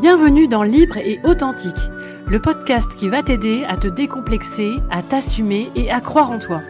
[0.00, 1.76] Bienvenue dans Libre et Authentique,
[2.26, 6.62] le podcast qui va t'aider à te décomplexer, à t'assumer et à croire en toi.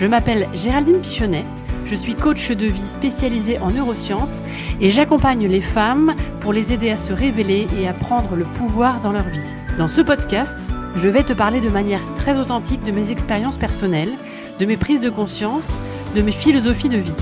[0.00, 1.44] Je m'appelle Géraldine Pichonnet,
[1.84, 4.42] je suis coach de vie spécialisée en neurosciences
[4.80, 9.00] et j'accompagne les femmes pour les aider à se révéler et à prendre le pouvoir
[9.00, 9.38] dans leur vie.
[9.78, 14.14] Dans ce podcast, je vais te parler de manière très authentique de mes expériences personnelles,
[14.58, 15.72] de mes prises de conscience,
[16.16, 17.12] de mes philosophies de vie.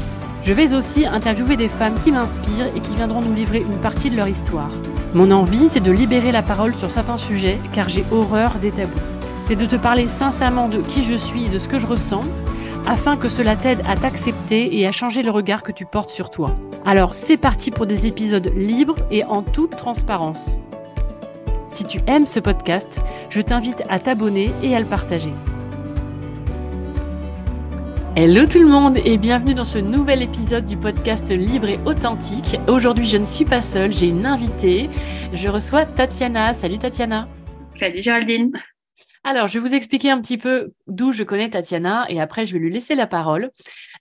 [0.43, 4.09] Je vais aussi interviewer des femmes qui m'inspirent et qui viendront nous livrer une partie
[4.09, 4.71] de leur histoire.
[5.13, 8.93] Mon envie, c'est de libérer la parole sur certains sujets car j'ai horreur des tabous.
[9.47, 12.23] C'est de te parler sincèrement de qui je suis et de ce que je ressens
[12.87, 16.31] afin que cela t'aide à t'accepter et à changer le regard que tu portes sur
[16.31, 16.55] toi.
[16.87, 20.59] Alors c'est parti pour des épisodes libres et en toute transparence.
[21.69, 22.89] Si tu aimes ce podcast,
[23.31, 25.33] je t'invite à t'abonner et à le partager.
[28.17, 32.59] Hello tout le monde et bienvenue dans ce nouvel épisode du podcast Libre et Authentique.
[32.67, 34.91] Aujourd'hui je ne suis pas seule, j'ai une invitée.
[35.33, 36.53] Je reçois Tatiana.
[36.53, 37.29] Salut Tatiana.
[37.77, 38.51] Salut Géraldine.
[39.23, 42.55] Alors, je vais vous expliquer un petit peu d'où je connais Tatiana et après, je
[42.55, 43.51] vais lui laisser la parole.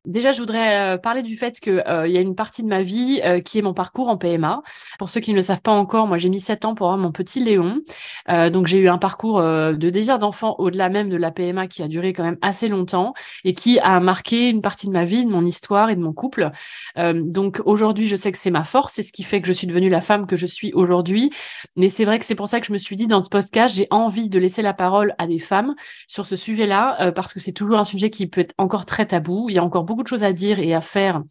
[0.09, 2.81] Déjà, je voudrais euh, parler du fait qu'il euh, y a une partie de ma
[2.81, 4.63] vie euh, qui est mon parcours en PMA.
[4.97, 6.97] Pour ceux qui ne le savent pas encore, moi, j'ai mis sept ans pour avoir
[6.97, 7.81] mon petit Léon.
[8.27, 11.87] donc, j'ai eu un parcours de désir d'enfant au-delà même de la PMA qui a
[11.87, 15.29] duré quand même assez longtemps et qui a marqué une partie de ma vie, de
[15.29, 16.49] mon histoire et de mon couple.
[16.97, 19.67] donc, aujourd'hui, je sais que c'est ma force, c'est ce qui fait que je suis
[19.67, 21.31] devenue la femme que je suis aujourd'hui.
[21.75, 23.75] Mais c'est vrai que c'est pour ça que je me suis dit dans ce podcast,
[23.75, 25.75] j'ai envie de laisser la parole à des femmes
[26.07, 29.47] sur ce sujet-là, parce que c'est toujours un sujet qui peut être encore très tabou.
[29.49, 31.23] Il y a encore beaucoup de choses à dire et à faire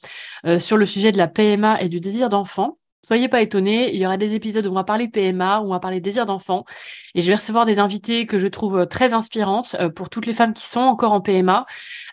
[0.47, 2.79] euh, sur le sujet de la PMA et du désir d'enfant.
[3.09, 5.71] Soyez pas étonnés, il y aura des épisodes où on va parler PMA, où on
[5.71, 6.67] va parler désir d'enfant,
[7.15, 10.35] et je vais recevoir des invités que je trouve euh, très inspirantes pour toutes les
[10.35, 11.65] femmes qui sont encore en PMA,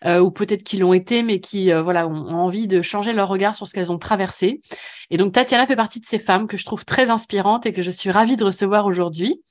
[0.05, 3.67] ou peut-être qui l'ont été, mais qui voilà ont envie de changer leur regard sur
[3.67, 4.61] ce qu'elles ont traversé.
[5.09, 7.81] Et donc Tatiana fait partie de ces femmes que je trouve très inspirantes et que
[7.81, 9.41] je suis ravie de recevoir aujourd'hui.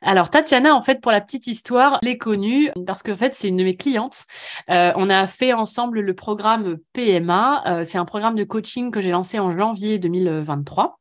[0.00, 3.56] Alors Tatiana, en fait, pour la petite histoire, l'est connue parce qu'en fait, c'est une
[3.56, 4.24] de mes clientes.
[4.70, 7.62] Euh, on a fait ensemble le programme PMA.
[7.66, 10.91] Euh, c'est un programme de coaching que j'ai lancé en janvier 2023.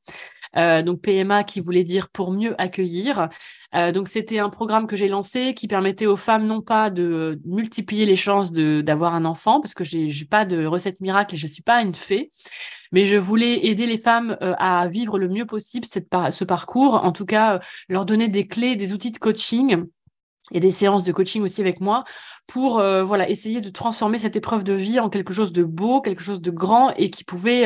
[0.57, 3.29] Euh, donc PMA qui voulait dire pour mieux accueillir.
[3.73, 7.39] Euh, donc c'était un programme que j'ai lancé qui permettait aux femmes non pas de
[7.45, 11.47] multiplier les chances d'avoir un enfant parce que j'ai pas de recette miracle et je
[11.47, 12.31] suis pas une fée,
[12.91, 17.11] mais je voulais aider les femmes euh, à vivre le mieux possible ce parcours, en
[17.11, 19.85] tout cas leur donner des clés, des outils de coaching
[20.51, 22.03] et des séances de coaching aussi avec moi
[22.47, 26.01] pour euh, voilà essayer de transformer cette épreuve de vie en quelque chose de beau,
[26.01, 27.65] quelque chose de grand et qui pouvait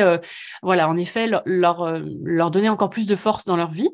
[0.62, 3.88] voilà en effet leur leur, donner encore plus de force dans leur vie.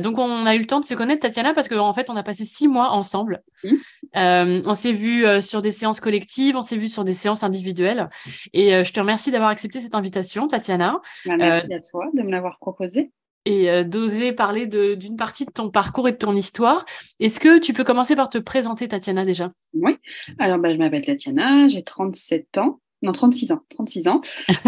[0.00, 2.16] donc on a eu le temps de se connaître Tatiana parce qu'en en fait on
[2.16, 3.42] a passé six mois ensemble.
[3.64, 4.62] Mmh.
[4.66, 8.08] on s'est vu sur des séances collectives, on s'est vu sur des séances individuelles
[8.52, 11.00] et je te remercie d'avoir accepté cette invitation Tatiana.
[11.26, 13.12] Bah, merci à toi de me l'avoir proposé
[13.48, 16.84] et euh, d'oser parler d'une partie de ton parcours et de ton histoire.
[17.18, 19.52] Est-ce que tu peux commencer par te présenter, Tatiana, déjà?
[19.72, 19.96] Oui.
[20.38, 22.80] Alors, bah, je m'appelle Tatiana, j'ai 37 ans.
[23.00, 23.60] Non, 36 ans.
[23.70, 24.20] 36 ans.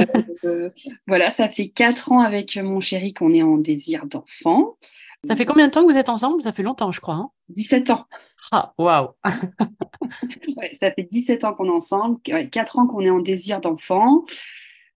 [0.46, 0.70] Euh,
[1.06, 4.78] voilà, ça fait 4 ans avec mon chéri qu'on est en désir d'enfant.
[5.26, 6.42] Ça fait combien de temps que vous êtes ensemble?
[6.42, 7.30] Ça fait longtemps, je crois.
[7.50, 7.94] 17 hein.
[7.94, 8.06] ans.
[8.50, 9.08] Ah, waouh
[10.56, 14.24] ouais, Ça fait 17 ans qu'on est ensemble, 4 ans qu'on est en désir d'enfant.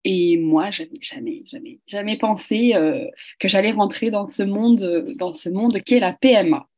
[0.04, 3.06] Et moi, j'avais jamais, jamais, jamais pensé euh,
[3.40, 6.68] que j'allais rentrer dans ce monde, dans ce monde qui est la PMA.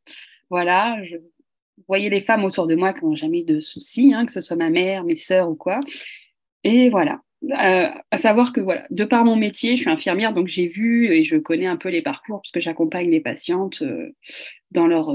[0.48, 1.16] Voilà, je
[1.88, 4.56] voyais les femmes autour de moi qui n'ont jamais de soucis, hein, que ce soit
[4.56, 5.81] ma mère, mes sœurs ou quoi.
[6.62, 10.47] Et voilà, euh, à savoir que voilà, de par mon métier, je suis infirmière, donc
[10.47, 14.14] j'ai vu et je connais un peu les parcours puisque j'accompagne les patientes euh,
[14.70, 15.12] dans leur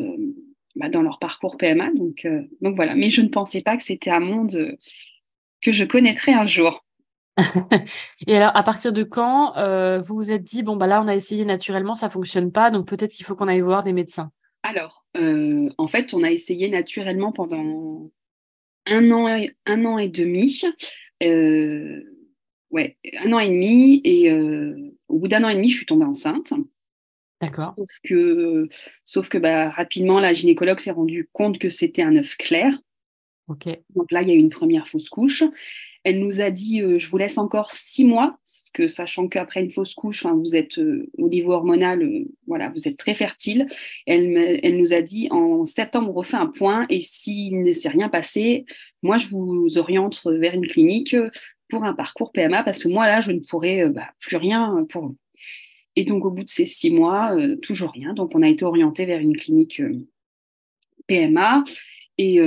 [0.76, 1.92] bah, dans leur parcours PMA.
[1.94, 2.28] Donc
[2.60, 4.76] donc voilà, mais je ne pensais pas que c'était un monde
[5.62, 6.84] que je connaîtrais un jour.
[8.28, 11.08] Et alors, à partir de quand euh, vous vous êtes dit, bon, bah là, on
[11.08, 14.32] a essayé naturellement, ça fonctionne pas, donc peut-être qu'il faut qu'on aille voir des médecins?
[14.64, 18.12] Alors, euh, en fait, on a essayé naturellement pendant
[18.86, 20.62] un an, et, un an et demi.
[21.24, 22.04] Euh,
[22.70, 24.02] ouais, un an et demi.
[24.04, 24.32] Et
[25.08, 26.54] au bout d'un an et demi, je suis tombée enceinte.
[27.42, 27.74] D'accord.
[27.76, 28.70] Sauf que,
[29.04, 32.72] sauf que bah, rapidement, la gynécologue s'est rendue compte que c'était un œuf clair.
[33.48, 33.68] Ok.
[33.96, 35.44] Donc là, il y a eu une première fausse couche.
[36.04, 39.64] Elle nous a dit euh, je vous laisse encore six mois, parce que sachant qu'après
[39.64, 43.68] une fausse couche, vous êtes euh, au niveau hormonal, euh, voilà, vous êtes très fertile.
[44.08, 47.90] Elle, elle, nous a dit en septembre, on refait un point et s'il ne s'est
[47.90, 48.66] rien passé,
[49.04, 51.16] moi je vous oriente vers une clinique
[51.70, 55.08] pour un parcours PMA parce que moi là, je ne pourrais bah, plus rien pour
[55.08, 55.18] vous.
[55.96, 58.14] Et donc au bout de ces six mois, toujours rien.
[58.14, 59.82] Donc on a été orienté vers une clinique
[61.08, 61.64] PMA.
[62.18, 62.40] Et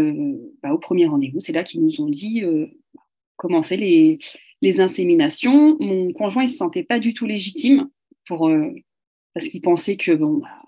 [0.62, 2.42] bah, au premier rendez-vous, c'est là qu'ils nous ont dit
[3.36, 4.18] commencer les,
[4.62, 5.76] les inséminations.
[5.80, 7.88] Mon conjoint, il se sentait pas du tout légitime
[8.26, 8.70] pour, euh,
[9.34, 10.62] parce qu'ils pensaient que bon, bah,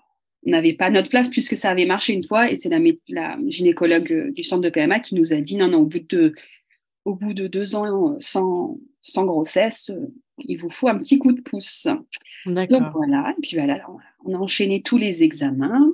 [0.45, 2.51] on n'avait pas notre place puisque ça avait marché une fois.
[2.51, 5.79] Et c'est la, la, gynécologue du centre de PMA qui nous a dit non, non,
[5.79, 6.33] au bout de,
[7.05, 9.91] au bout de deux ans sans, sans grossesse,
[10.39, 11.87] il vous faut un petit coup de pouce.
[12.45, 13.85] Donc voilà, et puis voilà,
[14.25, 15.93] on a enchaîné tous les examens.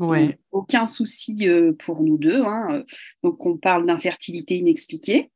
[0.00, 0.38] Ouais.
[0.50, 2.42] Aucun souci euh, pour nous deux.
[2.42, 2.82] Hein.
[3.22, 5.30] Donc on parle d'infertilité inexpliquée.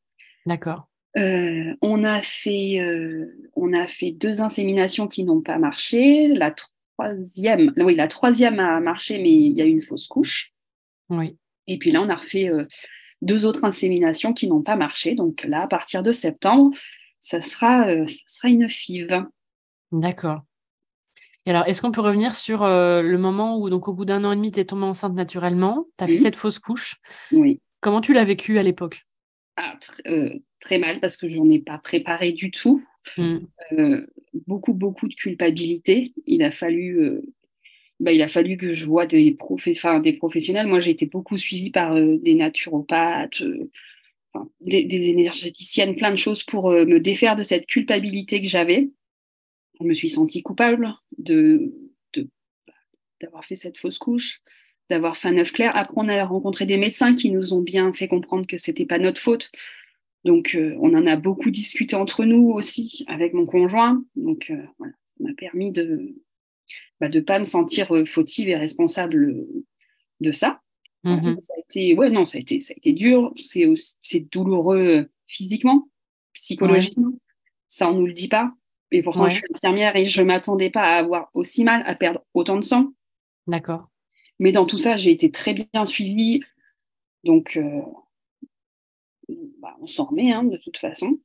[0.49, 0.89] D'accord.
[1.19, 6.29] Euh, on, a fait, euh, on a fait deux inséminations qui n'ont pas marché.
[6.29, 10.53] La troisième, oui, la troisième a marché, mais il y a eu une fausse couche.
[11.11, 11.37] Oui.
[11.67, 12.51] Et puis là, on a refait
[13.21, 15.15] deux autres inséminations qui n'ont pas marché.
[15.15, 16.75] Donc là, à partir de septembre,
[17.21, 19.27] ça sera, ça sera une FIV.
[19.93, 20.41] D'accord.
[21.45, 24.33] Et alors, est-ce qu'on peut revenir sur le moment où, donc, au bout d'un an
[24.33, 26.97] et demi, tu es tombée enceinte naturellement, tu as fait cette fausse couche?
[27.33, 27.61] Oui.
[27.81, 29.08] Comment tu l'as vécu à l'époque?
[29.61, 29.77] Ah,
[30.61, 32.85] très mal parce que je n'en ai pas préparé du tout.
[33.17, 33.39] Mmh.
[33.73, 34.07] Euh,
[34.47, 36.13] beaucoup, beaucoup de culpabilité.
[36.27, 37.23] Il a fallu, euh,
[37.99, 39.37] bah, il a fallu que je vois des,
[40.03, 40.67] des professionnels.
[40.69, 43.43] Moi, j'ai été beaucoup suivie par euh, des naturopathes,
[44.61, 48.91] des, énergéticiennes, plein de choses pour me défaire de cette culpabilité que j'avais.
[49.81, 51.73] Je me suis sentie coupable de,
[53.21, 54.41] d'avoir fait cette fausse couche,
[54.91, 55.73] d'avoir fait un œuf clair.
[55.75, 58.99] Après, on a rencontré des médecins qui nous ont bien fait comprendre que c'était pas
[58.99, 59.51] notre faute,
[60.25, 64.03] donc, euh, on en a beaucoup discuté entre nous aussi avec mon conjoint.
[64.17, 66.15] Donc, euh, voilà, ça m'a permis de
[67.01, 69.47] ne bah, pas me sentir euh, fautive et responsable
[70.21, 70.61] de ça.
[71.05, 71.41] Mm-hmm.
[71.41, 73.33] Ça a été, ouais, non, ça a été, ça a été dur.
[73.37, 73.65] C'est
[74.03, 75.89] c'est douloureux physiquement,
[76.33, 77.13] psychologiquement.
[77.69, 78.53] Ça, on nous le dit pas.
[78.91, 82.25] Et pourtant, je suis infirmière et je m'attendais pas à avoir aussi mal, à perdre
[82.35, 82.93] autant de sang.
[83.47, 83.89] D'accord.
[84.39, 86.41] Mais dans tout ça, j'ai été très bien suivie.
[87.25, 87.59] Donc,
[89.61, 91.19] bah, on s'en remet hein, de toute façon.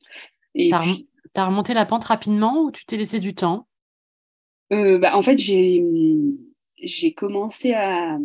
[0.56, 1.08] Et puis...
[1.36, 3.68] as remonté la pente rapidement ou tu t'es laissé du temps?
[4.72, 8.18] Euh, bah, En fait, j'ai commencé à,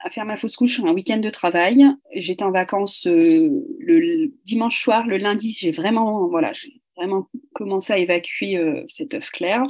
[0.00, 1.84] à, faire ma fausse couche un week-end de travail.
[2.14, 3.48] J'étais en vacances euh,
[3.78, 6.52] le dimanche soir, le lundi, j'ai vraiment, voilà,
[6.96, 9.62] vraiment commencé à évacuer euh, cet œuf clair.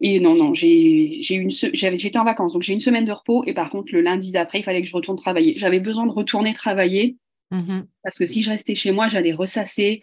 [0.00, 3.44] Et non, non, j'ai une j'étais en vacances, donc j'ai une semaine de repos.
[3.46, 5.54] Et par contre, le lundi d'après, il fallait que je retourne travailler.
[5.56, 7.16] J'avais besoin de retourner travailler
[7.50, 10.00] Mmh Parce que si je restais chez moi, j'allais ressasser,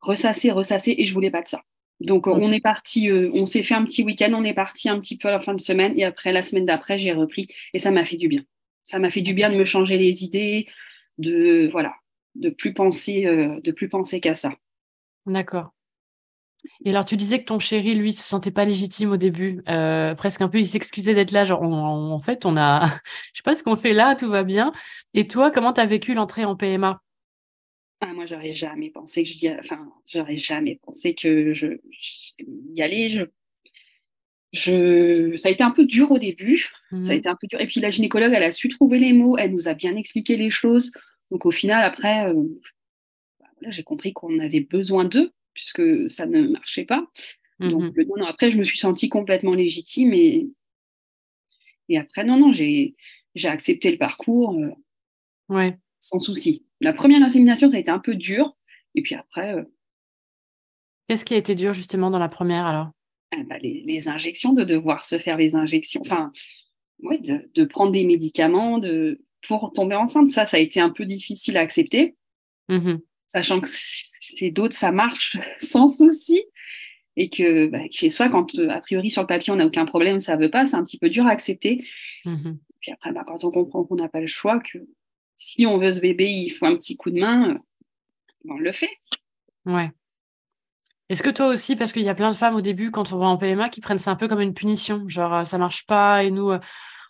[0.00, 1.62] ressasser, ressasser, et je voulais pas de ça.
[2.00, 4.98] Donc on est parti, euh, on s'est fait un petit week-end, on est parti un
[5.00, 7.78] petit peu à la fin de semaine, et après la semaine d'après, j'ai repris, et
[7.78, 8.42] ça m'a fait du bien.
[8.84, 10.66] Ça m'a fait du bien de me changer les idées,
[11.18, 11.94] de voilà,
[12.36, 14.54] de plus penser, euh, de plus penser qu'à ça.
[15.26, 15.74] D'accord.
[16.84, 20.14] Et alors, tu disais que ton chéri, lui, se sentait pas légitime au début, euh,
[20.14, 22.86] presque un peu, il s'excusait d'être là, genre, en fait, on a,
[23.32, 24.72] je sais pas ce qu'on fait là, tout va bien.
[25.14, 27.02] Et toi, comment tu as vécu l'entrée en PMA
[28.00, 31.66] ah, Moi, j'aurais jamais pensé que je, enfin, j'aurais jamais pensé que je,
[32.74, 33.08] y allais.
[33.08, 33.22] Je,
[34.52, 37.18] je, ça a été un peu dur au début, ça a mmh.
[37.18, 37.60] été un peu dur.
[37.60, 40.36] Et puis la gynécologue, elle a su trouver les mots, elle nous a bien expliqué
[40.36, 40.90] les choses.
[41.30, 42.42] Donc au final, après, euh,
[43.38, 47.06] bah, j'ai compris qu'on avait besoin d'eux puisque ça ne marchait pas.
[47.58, 50.48] Donc, mmh non, après, je me suis sentie complètement légitime et,
[51.90, 52.94] et après, non, non, j'ai
[53.44, 54.70] accepté le parcours euh,
[55.50, 55.78] ouais.
[55.98, 56.64] sans souci.
[56.80, 58.56] La première insémination, ça a été un peu dur.
[58.94, 59.54] Et puis après.
[59.54, 59.64] Euh,
[61.06, 62.90] Qu'est-ce qui a été dur justement dans la première alors?
[63.32, 66.32] Ah, bah, les, injections, de devoir se faire les injections, enfin,
[67.02, 70.30] ouais, de, prendre des médicaments de, pour tomber enceinte.
[70.30, 72.16] Ça, ça a été un peu difficile à accepter.
[72.68, 72.96] Mmh
[73.30, 76.42] Sachant que chez d'autres, ça marche sans souci.
[77.16, 79.84] Et que bah, chez soi, quand euh, a priori sur le papier, on n'a aucun
[79.84, 81.84] problème, ça ne veut pas, c'est un petit peu dur à accepter.
[82.24, 84.78] Mmh Puis après, bah, quand on comprend qu'on n'a pas le choix, que
[85.36, 87.58] si on veut ce bébé, il faut un petit coup de main, euh,
[88.48, 88.90] on le fait.
[89.66, 89.90] Ouais.
[91.08, 93.18] Est-ce que toi aussi, parce qu'il y a plein de femmes au début, quand on
[93.18, 95.84] va en PMA, qui prennent ça un peu comme une punition, genre euh, ça marche
[95.86, 96.52] pas et nous,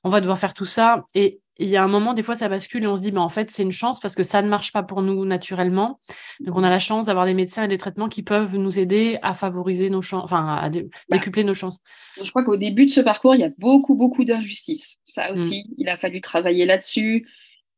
[0.02, 1.04] on va devoir faire tout ça.
[1.14, 3.20] Et il y a un moment, des fois, ça bascule et on se dit, bah,
[3.20, 6.00] en fait, c'est une chance parce que ça ne marche pas pour nous naturellement.
[6.40, 9.18] Donc, on a la chance d'avoir des médecins et des traitements qui peuvent nous aider
[9.22, 11.78] à favoriser nos chances, enfin, à bah, décupler nos chances.
[12.22, 14.96] Je crois qu'au début de ce parcours, il y a beaucoup, beaucoup d'injustices.
[15.04, 15.34] Ça mm.
[15.34, 17.28] aussi, il a fallu travailler là-dessus.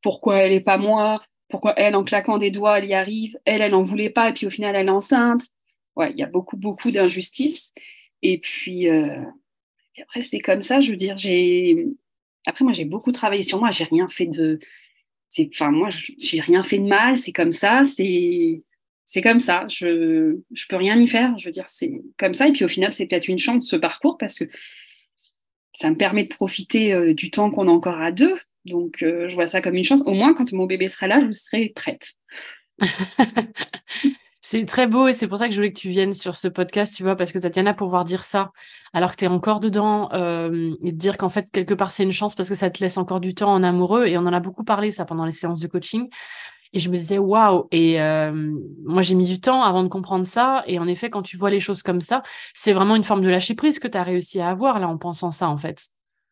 [0.01, 1.21] Pourquoi elle n'est pas moi?
[1.49, 3.37] Pourquoi elle, en claquant des doigts, elle y arrive?
[3.45, 5.43] Elle, elle n'en voulait pas et puis au final, elle est enceinte.
[5.97, 7.73] Ouais, il y a beaucoup, beaucoup d'injustices.
[8.23, 9.23] Et puis, euh,
[9.97, 11.89] et après, c'est comme ça, je veux dire, j'ai
[12.47, 13.71] après, moi, j'ai beaucoup travaillé sur moi.
[13.71, 14.59] J'ai rien fait de.
[15.53, 17.17] Enfin, moi, j'ai rien fait de mal.
[17.17, 17.85] C'est comme ça.
[17.85, 18.63] C'est.
[19.05, 21.39] C'est comme ça, je je peux rien y faire.
[21.39, 22.49] Je veux dire, c'est comme ça.
[22.49, 24.45] Et puis au final, c'est peut-être une chance ce parcours parce que
[25.75, 28.39] ça me permet de profiter euh, du temps qu'on a encore à deux.
[28.65, 30.03] Donc, euh, je vois ça comme une chance.
[30.07, 32.15] Au moins, quand mon bébé sera là, je serai prête.
[34.45, 36.49] C'est très beau et c'est pour ça que je voulais que tu viennes sur ce
[36.49, 38.51] podcast, tu vois, parce que Tatiana, pouvoir dire ça
[38.93, 42.13] alors que tu es encore dedans euh, et dire qu'en fait, quelque part, c'est une
[42.13, 44.41] chance parce que ça te laisse encore du temps en amoureux et on en a
[44.41, 46.09] beaucoup parlé ça pendant les séances de coaching.
[46.73, 47.69] Et je me disais, waouh!
[47.71, 48.33] Et euh,
[48.85, 50.65] moi, j'ai mis du temps avant de comprendre ça.
[50.67, 52.23] Et en effet, quand tu vois les choses comme ça,
[52.53, 54.99] c'est vraiment une forme de lâcher prise que tu as réussi à avoir là en
[54.99, 55.87] pensant ça, en fait.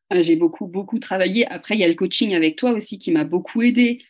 [0.09, 1.47] Ah, j'ai beaucoup, beaucoup travaillé.
[1.47, 4.03] Après, il y a le coaching avec toi aussi qui m'a beaucoup aidé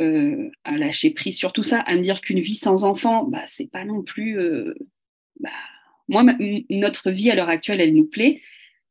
[0.00, 3.42] euh, à lâcher prise sur tout ça, à me dire qu'une vie sans enfant, bah,
[3.46, 4.38] c'est pas non plus.
[4.38, 4.74] Euh,
[5.40, 5.50] bah,
[6.08, 6.24] moi,
[6.70, 8.40] notre vie à l'heure actuelle, elle nous plaît.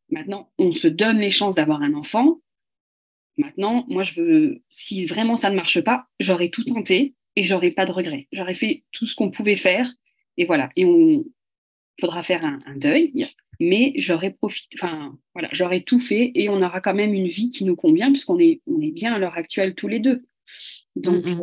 [0.10, 2.40] Maintenant, on se donne les chances d'avoir un enfant.
[3.38, 7.72] Maintenant, moi, je veux, si vraiment ça ne marche pas, j'aurais tout tenté et j'aurais
[7.72, 8.28] pas de regrets.
[8.34, 9.90] J'aurais fait tout ce qu'on pouvait faire
[10.38, 10.70] et voilà.
[10.76, 11.24] Et on
[12.00, 13.14] faudra faire un, deuil,
[13.60, 17.50] mais j'aurais profité, enfin voilà, j'aurais tout fait et on aura quand même une vie
[17.50, 20.26] qui nous convient puisqu'on est, on est bien à l'heure actuelle tous les deux.
[21.00, 21.36] Donc, euh,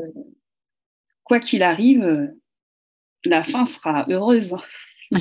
[1.24, 2.32] quoi qu'il arrive,
[3.24, 4.56] la fin sera heureuse.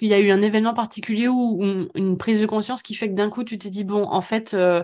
[0.00, 1.62] Il y a eu un événement particulier ou
[1.94, 4.52] une prise de conscience qui fait que d'un coup, tu t'es dit, bon, en fait,
[4.52, 4.82] euh,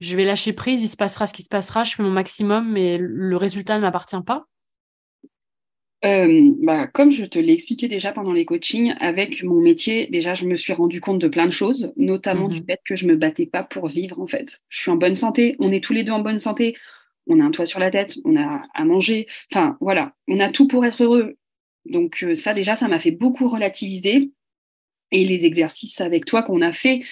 [0.00, 2.70] je vais lâcher prise, il se passera ce qui se passera, je fais mon maximum,
[2.70, 4.44] mais le résultat ne m'appartient pas?
[6.04, 10.34] Euh, bah, comme je te l'ai expliqué déjà pendant les coachings, avec mon métier, déjà,
[10.34, 12.66] je me suis rendu compte de plein de choses, notamment du mhm.
[12.66, 14.60] fait que je me battais pas pour vivre, en fait.
[14.68, 16.76] Je suis en bonne santé, on est tous les deux en bonne santé,
[17.26, 20.50] on a un toit sur la tête, on a à manger, enfin, voilà, on a
[20.50, 21.36] tout pour être heureux.
[21.84, 24.30] Donc, euh, ça, déjà, ça m'a fait beaucoup relativiser.
[25.14, 27.02] Et les exercices avec toi qu'on a fait,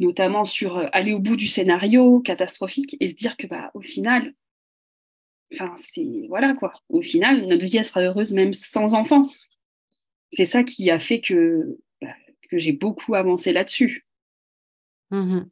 [0.00, 3.80] notamment sur euh, aller au bout du scénario catastrophique et se dire que bah, au
[3.80, 4.34] final,
[5.52, 9.22] enfin c'est voilà quoi, au final notre vie sera heureuse même sans enfant.
[10.32, 12.14] C'est ça qui a fait que bah,
[12.52, 14.04] j'ai beaucoup avancé là-dessus.
[15.10, 15.42] Mmh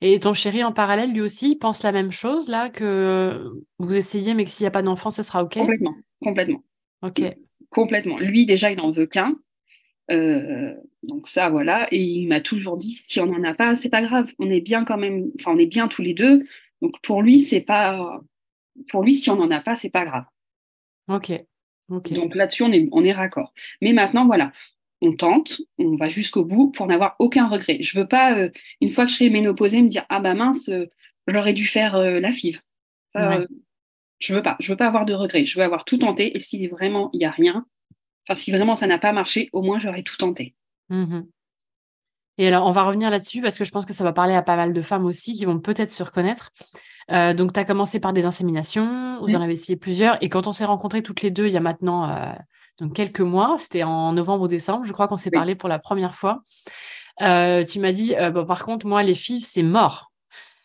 [0.00, 3.44] et ton chéri en parallèle lui aussi pense la même chose là que
[3.78, 5.54] vous essayez mais que s'il n'y a pas d'enfant ça sera ok?
[5.54, 6.64] Complètement, complètement.
[7.02, 7.22] Ok.
[7.70, 8.18] Complètement.
[8.18, 9.36] Lui déjà il n'en veut qu'un.
[10.10, 11.88] Euh, donc ça, voilà.
[11.90, 14.30] Et il m'a toujours dit, si on n'en a pas, c'est pas grave.
[14.38, 15.30] On est bien quand même.
[15.40, 16.44] Enfin, on est bien tous les deux.
[16.80, 18.20] Donc pour lui, c'est pas.
[18.88, 20.24] Pour lui, si on n'en a pas, c'est pas grave.
[21.08, 21.32] Ok.
[21.88, 22.12] ok.
[22.12, 23.52] Donc là-dessus, on est, on est raccord.
[23.80, 24.52] Mais maintenant, voilà.
[25.02, 27.78] On tente, on va jusqu'au bout pour n'avoir aucun regret.
[27.80, 30.68] Je veux pas, euh, une fois que je serai ménopausée, me dire ah bah mince,
[30.70, 30.86] euh,
[31.26, 32.60] j'aurais dû faire la FIV.
[33.08, 33.44] Ça,
[34.20, 34.56] je veux pas.
[34.60, 35.44] Je veux pas avoir de regrets.
[35.44, 36.36] Je veux avoir tout tenté.
[36.36, 37.66] Et si vraiment il y a rien,
[38.26, 40.54] Enfin, si vraiment ça n'a pas marché, au moins j'aurais tout tenté.
[40.88, 41.22] Mmh
[42.38, 44.40] et alors, on va revenir là-dessus parce que je pense que ça va parler à
[44.40, 46.50] pas mal de femmes aussi qui vont peut-être se reconnaître.
[47.10, 50.16] Euh, donc, tu as commencé par des inséminations, vous en avez essayé plusieurs.
[50.24, 52.32] Et quand on s'est rencontrées toutes les deux il y a maintenant euh,
[52.78, 55.78] donc quelques mois, c'était en novembre ou décembre, je crois qu'on s'est parlé pour la
[55.78, 56.42] première fois.
[57.20, 60.12] Euh, tu m'as dit, bon, par contre, moi, les filles, c'est mort.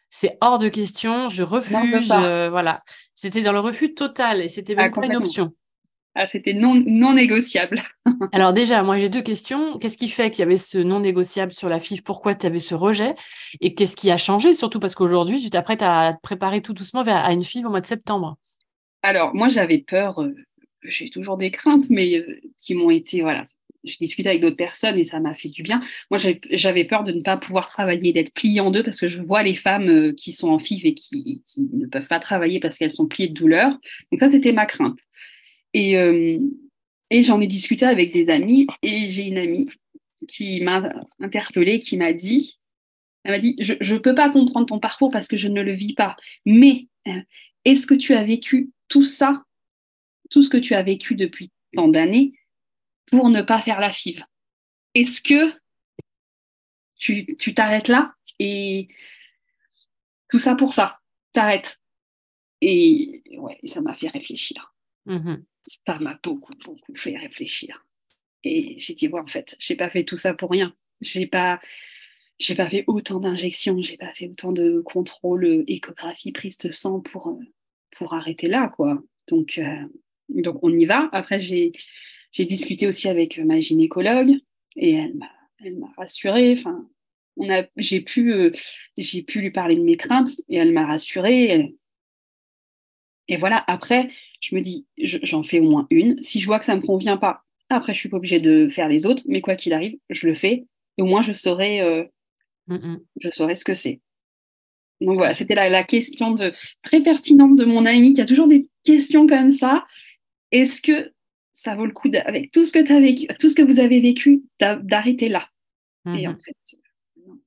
[0.10, 2.08] C'est hors de question, je refuse.
[2.08, 2.82] voilà.
[3.14, 5.54] C'était dans le refus total et c'était même ah, pas une option.
[6.20, 7.84] Ah, c'était non, non négociable.
[8.32, 9.78] Alors déjà, moi j'ai deux questions.
[9.78, 12.58] Qu'est-ce qui fait qu'il y avait ce non négociable sur la FIF Pourquoi tu avais
[12.58, 13.14] ce rejet?
[13.62, 14.56] Et qu'est-ce qui a changé?
[14.56, 17.82] Surtout parce qu'aujourd'hui, tu t'apprêtes à te préparer tout doucement à une FIF au mois
[17.82, 18.36] de septembre.
[19.04, 20.34] Alors moi j'avais peur, euh,
[20.84, 23.44] j'ai toujours des craintes, mais euh, qui m'ont été, voilà,
[23.84, 25.82] je discutais avec d'autres personnes et ça m'a fait du bien.
[26.12, 26.20] Moi,
[26.52, 29.44] j'avais peur de ne pas pouvoir travailler, d'être pliée en deux parce que je vois
[29.44, 32.92] les femmes euh, qui sont en FIF et qui, ne peuvent pas travailler parce qu'elles
[32.92, 33.72] sont pliées de douleur.
[34.12, 35.00] Donc ça, c'était ma crainte.
[35.74, 36.40] Et, euh,
[37.10, 39.70] et j'en ai discuté avec des amis et j'ai une amie
[40.28, 42.58] qui m'a interpellée, qui m'a dit,
[43.24, 45.74] elle m'a dit, je ne peux pas comprendre ton parcours parce que je ne le
[45.74, 46.16] vis pas,
[46.46, 46.88] mais
[47.66, 49.44] est-ce que tu as vécu tout ça,
[50.30, 52.34] tout ce que tu as vécu depuis tant d'années
[53.08, 54.24] pour ne pas faire la FIV
[54.94, 55.54] Est-ce que
[56.98, 58.88] tu t'arrêtes là et
[60.30, 61.00] tout ça pour ça,
[61.34, 61.80] t'arrêtes
[62.62, 64.74] Et ouais, ça m'a fait réfléchir.
[65.06, 65.36] Mmh
[65.68, 67.86] ça m'a beaucoup, beaucoup fait réfléchir.
[68.44, 70.74] Et j'ai dit, ouais, en fait, j'ai pas fait tout ça pour rien.
[71.02, 71.60] J'ai pas,
[72.40, 77.02] j'ai pas fait autant d'injections, j'ai pas fait autant de contrôles, échographie, prise de sang
[77.02, 77.40] pour, euh,
[77.98, 79.04] pour arrêter là, quoi.
[79.28, 79.88] Donc, euh,
[80.30, 81.10] donc on y va.
[81.12, 81.72] Après, j'ai,
[82.38, 84.36] discuté aussi avec ma gynécologue
[84.76, 86.54] et elle m'a, rassurée.
[86.54, 86.88] Enfin,
[87.36, 88.52] on a, j'ai pu, euh,
[88.98, 91.76] j'ai pu lui parler de mes craintes et elle m'a rassurée.
[93.28, 96.22] Et voilà, après, je me dis, j'en fais au moins une.
[96.22, 98.70] Si je vois que ça ne me convient pas, après, je suis pas obligée de
[98.70, 100.66] faire les autres, mais quoi qu'il arrive, je le fais.
[100.98, 102.06] Et au moins, je saurai, euh,
[102.68, 103.00] mm, mm.
[103.20, 104.00] je saurai ce que c'est.
[105.02, 108.68] Donc voilà, c'était la, question de, très pertinente de mon ami qui a toujours des
[108.84, 109.86] questions comme ça.
[110.52, 111.12] Est-ce que
[111.54, 114.00] ça vaut le coup, avec tout ce que, as vécu, tout ce que vous avez
[114.00, 115.48] vécu, d'arrêter là?
[116.16, 116.56] Et en fait,
[117.26, 117.40] non.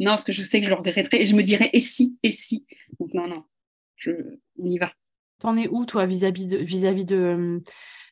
[0.00, 2.16] non, parce que je sais que je le regretterai et je me dirais, et si,
[2.22, 2.64] et si?
[2.98, 3.44] Donc non, non
[4.58, 4.92] on y va.
[5.38, 7.62] t'en es où, toi, vis-à-vis de, vis-à-vis de,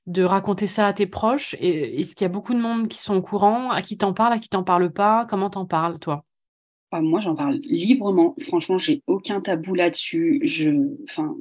[0.07, 1.54] de raconter ça à tes proches?
[1.61, 4.35] Est-ce qu'il y a beaucoup de monde qui sont au courant À qui t'en parle
[4.35, 5.26] À qui t'en parle pas?
[5.28, 6.25] Comment t'en parles, toi?
[6.92, 8.35] Ah, Moi, j'en parle librement.
[8.42, 10.40] Franchement, j'ai aucun tabou là-dessus.
[10.45, 10.71] Je,
[11.09, 11.37] enfin,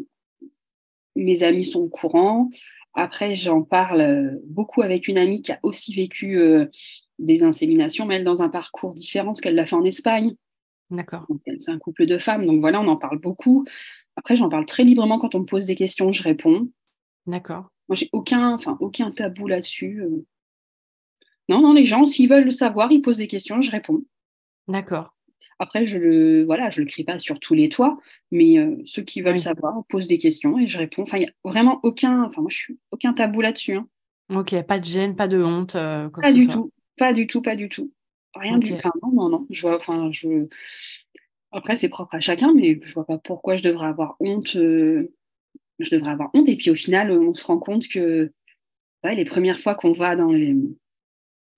[1.15, 2.49] mes amis sont au courant.
[2.93, 6.65] Après, j'en parle euh, beaucoup avec une amie qui a aussi vécu euh,
[7.19, 10.35] des inséminations, mais elle dans un parcours différent, parce qu'elle l'a fait en Espagne.
[10.89, 11.27] D'accord.
[11.59, 13.65] C'est un couple de femmes, donc voilà, on en parle beaucoup.
[14.15, 16.67] Après, j'en parle très librement quand on me pose des questions, je réponds.
[17.27, 17.69] D'accord.
[17.87, 20.01] Moi, j'ai aucun, enfin, aucun tabou là-dessus.
[20.01, 20.25] Euh.
[21.47, 24.03] Non, non, les gens, s'ils veulent le savoir, ils posent des questions, je réponds.
[24.67, 25.15] D'accord.
[25.59, 27.99] Après, je le, voilà, je le crie pas sur tous les toits,
[28.31, 31.03] mais euh, ceux qui veulent savoir posent des questions et je réponds.
[31.03, 33.75] Enfin, il n'y a vraiment aucun, enfin, moi, je suis aucun tabou là-dessus.
[33.75, 33.87] Hein.
[34.33, 35.75] Ok, pas de gêne, pas de honte.
[35.75, 37.91] Euh, pas du tout, pas du tout, pas du tout.
[38.35, 38.89] Rien du tout.
[39.03, 39.47] non, non, non.
[39.49, 40.47] Je vois, enfin, je.
[41.51, 44.55] Après, c'est propre à chacun, mais je vois pas pourquoi je devrais avoir honte.
[44.55, 45.11] Euh,
[45.79, 46.47] je devrais avoir honte.
[46.47, 48.31] Et puis au final, on se rend compte que
[49.03, 50.55] les premières fois qu'on va dans les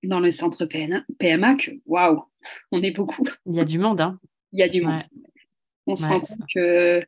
[0.03, 2.24] dans le centre PMA, que waouh,
[2.72, 3.24] on est beaucoup.
[3.46, 4.20] Il y a du monde, hein.
[4.53, 5.01] Il y a du monde.
[5.88, 7.03] On se rend compte que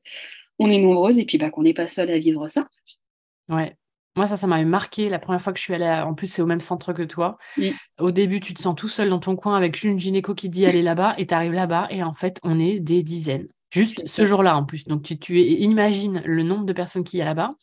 [0.59, 2.67] on est nombreuses et puis bah, qu'on n'est pas seul à vivre ça.
[3.49, 3.75] Ouais.
[4.15, 5.89] Moi, ça, ça m'avait marqué la première fois que je suis allée.
[5.89, 7.37] En plus, c'est au même centre que toi.
[7.57, 7.69] Mm.
[7.99, 10.65] Au début, tu te sens tout seul dans ton coin avec une gynéco qui dit
[10.65, 13.47] allez là-bas et tu arrives là-bas et en fait, on est des dizaines.
[13.71, 14.85] Juste ce jour-là en plus.
[14.85, 17.55] Donc, tu, tu imagines le nombre de personnes qu'il y a là-bas.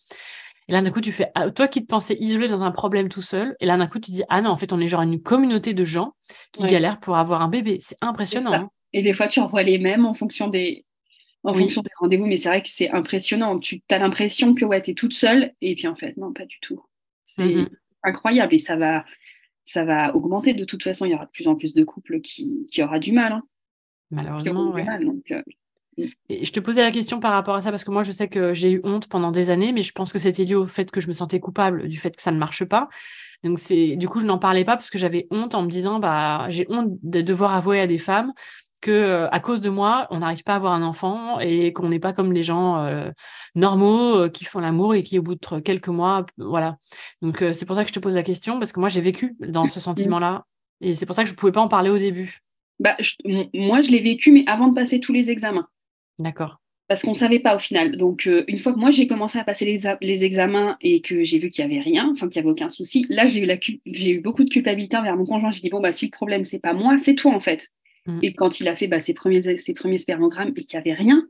[0.71, 3.09] Et là, d'un coup, tu fais, ah, toi qui te pensais isolé dans un problème
[3.09, 5.03] tout seul, et là, d'un coup, tu dis, ah non, en fait, on est genre
[5.03, 6.15] une communauté de gens
[6.53, 7.79] qui galèrent pour avoir un bébé.
[7.81, 8.53] C'est impressionnant.
[8.53, 8.71] Hein.
[8.93, 10.85] Et des fois, tu envoies les mêmes en fonction des,
[11.43, 13.59] en fonction des rendez-vous, mais c'est vrai que c'est impressionnant.
[13.59, 16.47] Tu as l'impression que ouais, tu es toute seule, et puis en fait, non, pas
[16.47, 16.81] du tout.
[17.25, 17.69] C'est mm-hmm.
[18.05, 19.05] incroyable, et ça va,
[19.65, 21.05] ça va augmenter de toute façon.
[21.05, 23.33] Il y aura de plus en plus de couples qui, qui aura du mal.
[23.33, 23.43] Hein.
[24.13, 25.05] Malheureusement, ouais.
[25.05, 25.43] donc, euh,
[26.29, 28.29] et je te posais la question par rapport à ça parce que moi, je sais
[28.29, 30.91] que j'ai eu honte pendant des années, mais je pense que c'était lié au fait
[30.91, 32.89] que je me sentais coupable du fait que ça ne marche pas.
[33.43, 35.99] Donc c'est du coup, je n'en parlais pas parce que j'avais honte en me disant,
[35.99, 38.33] bah, j'ai honte de devoir avouer à des femmes
[38.81, 41.89] que euh, à cause de moi, on n'arrive pas à avoir un enfant et qu'on
[41.89, 43.11] n'est pas comme les gens euh,
[43.55, 46.79] normaux euh, qui font l'amour et qui au bout de quelques mois, voilà.
[47.23, 49.37] Donc c'est pour ça que je te pose la question parce que moi j'ai vécu
[49.41, 50.45] dans ce sentiment-là
[50.81, 52.39] et c'est pour ça que je ne pouvais pas en parler au début.
[52.79, 52.97] Bah,
[53.53, 55.69] moi je l'ai vécu mais avant de passer tous les examens.
[56.21, 56.61] D'accord.
[56.87, 57.97] Parce qu'on ne savait pas au final.
[57.97, 61.39] Donc, euh, une fois que moi j'ai commencé à passer les, examens et que j'ai
[61.39, 64.11] vu qu'il n'y avait rien, enfin qu'il n'y avait aucun souci, là j'ai eu, j'ai
[64.11, 65.51] eu beaucoup de culpabilité envers mon conjoint.
[65.51, 67.71] J'ai dit, bon, bah, si le problème, c'est pas moi, c'est toi en fait.
[68.07, 68.19] Mm.
[68.23, 70.95] Et quand il a fait bah, ses, premiers, ses premiers spermogrammes et qu'il n'y avait
[70.95, 71.27] rien,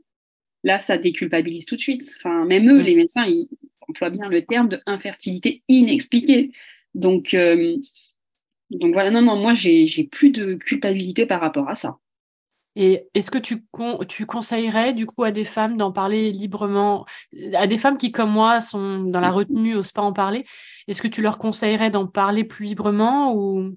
[0.63, 2.03] là, ça déculpabilise tout de suite.
[2.17, 2.83] Enfin, même eux, mm.
[2.83, 3.47] les médecins, ils
[3.87, 6.51] emploient bien le terme de infertilité inexpliquée.
[6.95, 7.77] Donc, euh,
[8.71, 11.97] donc voilà, non, non, moi, j'ai plus de culpabilité par rapport à ça.
[12.75, 13.65] Et est-ce que tu,
[14.07, 17.05] tu conseillerais du coup à des femmes d'en parler librement,
[17.53, 20.45] à des femmes qui comme moi sont dans la retenue, n'osent pas en parler,
[20.87, 23.75] est-ce que tu leur conseillerais d'en parler plus librement ou?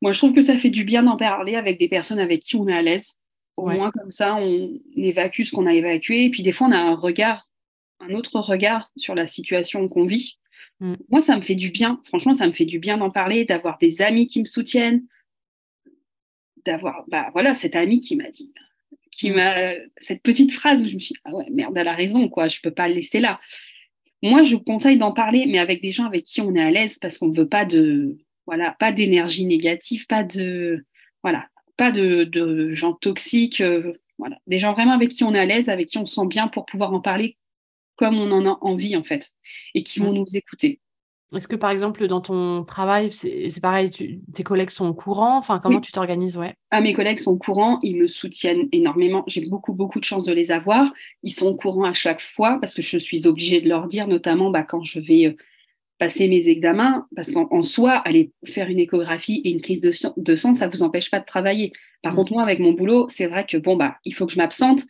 [0.00, 2.56] Moi, je trouve que ça fait du bien d'en parler avec des personnes avec qui
[2.56, 3.16] on est à l'aise.
[3.56, 6.24] Au moins comme ça, on évacue ce qu'on a évacué.
[6.24, 7.46] Et puis des fois, on a un regard,
[8.00, 10.38] un autre regard sur la situation qu'on vit.
[10.80, 10.94] Mm.
[11.08, 12.00] Moi, ça me fait du bien.
[12.06, 15.04] Franchement, ça me fait du bien d'en parler, d'avoir des amis qui me soutiennent,
[16.64, 18.52] d'avoir bah voilà cette amie qui m'a dit
[19.10, 21.94] qui m'a cette petite phrase où je me suis dit, ah ouais merde elle a
[21.94, 23.40] raison quoi je peux pas le laisser là.
[24.22, 26.98] Moi je conseille d'en parler mais avec des gens avec qui on est à l'aise
[26.98, 30.84] parce qu'on ne veut pas de voilà pas d'énergie négative pas de
[31.22, 34.38] voilà pas de, de gens toxiques euh, voilà.
[34.46, 36.48] Des gens vraiment avec qui on est à l'aise avec qui on se sent bien
[36.48, 37.36] pour pouvoir en parler
[37.96, 39.32] comme on en a envie en fait
[39.74, 40.16] et qui vont mm.
[40.16, 40.80] nous écouter
[41.34, 45.38] est-ce que par exemple dans ton travail, c'est pareil, tes collègues sont au courant?
[45.38, 46.36] Enfin, comment tu t'organises?
[46.36, 46.54] Ouais.
[46.70, 49.24] ah, Mes collègues sont au courant, ils me soutiennent énormément.
[49.26, 50.92] J'ai beaucoup, beaucoup de chance de les avoir.
[51.22, 54.06] Ils sont au courant à chaque fois parce que je suis obligée de leur dire,
[54.06, 55.36] notamment bah, quand je vais euh,
[55.98, 60.36] passer mes examens, parce qu'en soi, aller faire une échographie et une prise de, de
[60.36, 61.72] sang, ça ne vous empêche pas de travailler.
[62.02, 62.16] Par mmh.
[62.16, 64.80] contre, moi, avec mon boulot, c'est vrai que bon, bah, il faut que je m'absente.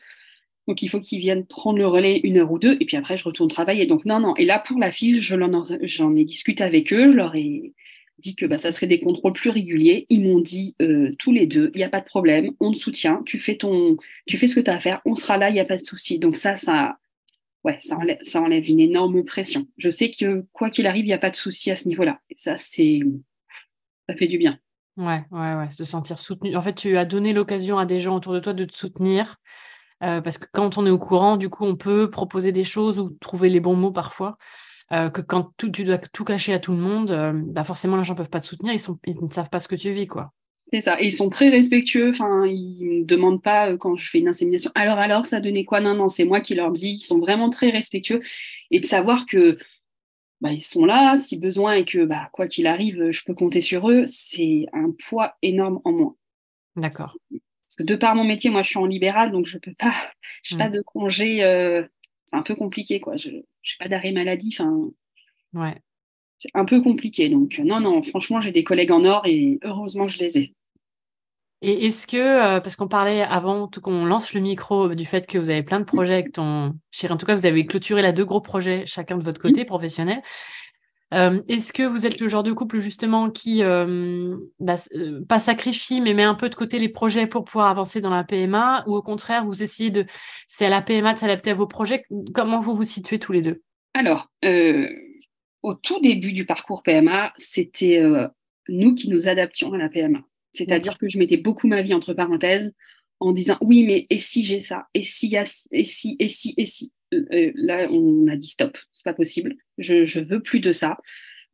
[0.69, 3.19] Donc, il faut qu'ils viennent prendre le relais une heure ou deux, et puis après,
[3.19, 3.87] je retourne travailler.
[3.87, 4.35] Donc, non, non.
[4.37, 7.11] Et là, pour la fille, j'en ai discuté avec eux.
[7.11, 7.73] Je leur ai
[8.19, 10.07] dit que bah, ça serait des contrôles plus réguliers.
[10.09, 12.79] Ils m'ont dit euh, tous les deux, il n'y a pas de problème, on te
[12.79, 13.97] soutient, tu fais, ton,
[14.27, 15.77] tu fais ce que tu as à faire, on sera là, il n'y a pas
[15.77, 16.19] de souci.
[16.19, 16.99] Donc, ça, ça,
[17.65, 19.67] ouais, ça, enlève, ça enlève une énorme pression.
[19.77, 22.21] Je sais que quoi qu'il arrive, il n'y a pas de souci à ce niveau-là.
[22.31, 23.01] Et ça, c'est,
[24.09, 24.59] ça fait du bien.
[24.97, 26.55] Ouais, ouais, ouais, se sentir soutenu.
[26.55, 29.37] En fait, tu as donné l'occasion à des gens autour de toi de te soutenir
[30.03, 32.99] euh, parce que quand on est au courant, du coup, on peut proposer des choses
[32.99, 34.37] ou trouver les bons mots parfois.
[34.93, 38.05] Euh, que quand tu dois tout cacher à tout le monde, euh, bah forcément, les
[38.05, 39.91] gens ne peuvent pas te soutenir, ils, sont, ils ne savent pas ce que tu
[39.91, 40.07] vis.
[40.07, 40.33] quoi.
[40.71, 41.01] C'est ça.
[41.01, 42.11] Et ils sont très respectueux.
[42.11, 44.71] Enfin, ils me demandent pas euh, quand je fais une insémination.
[44.75, 45.81] Alors, alors, ça donnait quoi?
[45.81, 46.95] Non, non, c'est moi qui leur dis.
[46.95, 48.21] Ils sont vraiment très respectueux.
[48.71, 49.57] Et de savoir que
[50.43, 53.63] bah, ils sont là, si besoin, et que bah, quoi qu'il arrive, je peux compter
[53.63, 56.17] sur eux, c'est un poids énorme en moi.
[56.77, 57.17] D'accord.
[57.73, 59.95] Parce que de par mon métier, moi, je suis en libéral, donc je peux pas,
[60.43, 60.73] je n'ai pas mm.
[60.73, 61.43] de congé.
[61.43, 61.83] Euh,
[62.27, 63.17] c'est un peu compliqué, quoi.
[63.17, 63.45] Je n'ai
[63.79, 64.51] pas d'arrêt maladie.
[64.53, 64.91] Enfin,
[65.55, 65.81] ouais.
[66.37, 67.31] C'est un peu compliqué.
[67.31, 70.55] Donc, non, non, franchement, j'ai des collègues en or et heureusement, je les ai.
[71.63, 75.27] Et est-ce que, euh, parce qu'on parlait avant tout qu'on lance le micro du fait
[75.27, 78.03] que vous avez plein de projets avec ton chéri, en tout cas, vous avez clôturé
[78.03, 80.21] là deux gros projets chacun de votre côté professionnel.
[81.13, 84.77] Euh, est-ce que vous êtes le genre de couple justement qui euh, bah,
[85.29, 88.25] pas sacrifie mais met un peu de côté les projets pour pouvoir avancer dans la
[88.25, 90.07] PMA ou au contraire vous essayez de
[90.49, 92.05] c'est à la PMA de s'adapter à vos projets?
[92.35, 93.63] Comment vous vous situez tous les deux?
[93.95, 94.33] Alors
[95.63, 98.03] au tout début du parcours PMA c'était
[98.69, 100.21] nous qui nous adaptions à la PMA.
[100.53, 102.73] C'est-à-dire que je mettais beaucoup ma vie entre parenthèses
[103.21, 104.87] en disant oui, mais et si j'ai ça?
[104.95, 106.91] Et si, et si, et si, et si?
[106.91, 107.02] euh, euh,
[107.55, 109.57] Là, on a dit stop, c'est pas possible.
[109.79, 110.99] Je, veux plus de ça.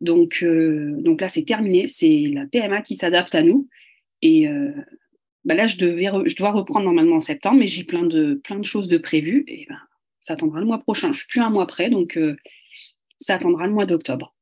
[0.01, 1.89] Donc, euh, donc là, c'est terminé.
[1.89, 3.69] C'est la PMA qui s'adapte à nous.
[4.23, 4.49] Et
[5.45, 8.59] bah là, je, devais je dois reprendre normalement en septembre, mais j'ai plein de, plein
[8.59, 9.45] de choses de prévues.
[9.47, 9.79] Et ben,
[10.21, 11.13] ça attendra le mois prochain.
[11.13, 12.19] Je suis plus un mois près, donc
[13.19, 14.35] ça attendra le mois d'octobre.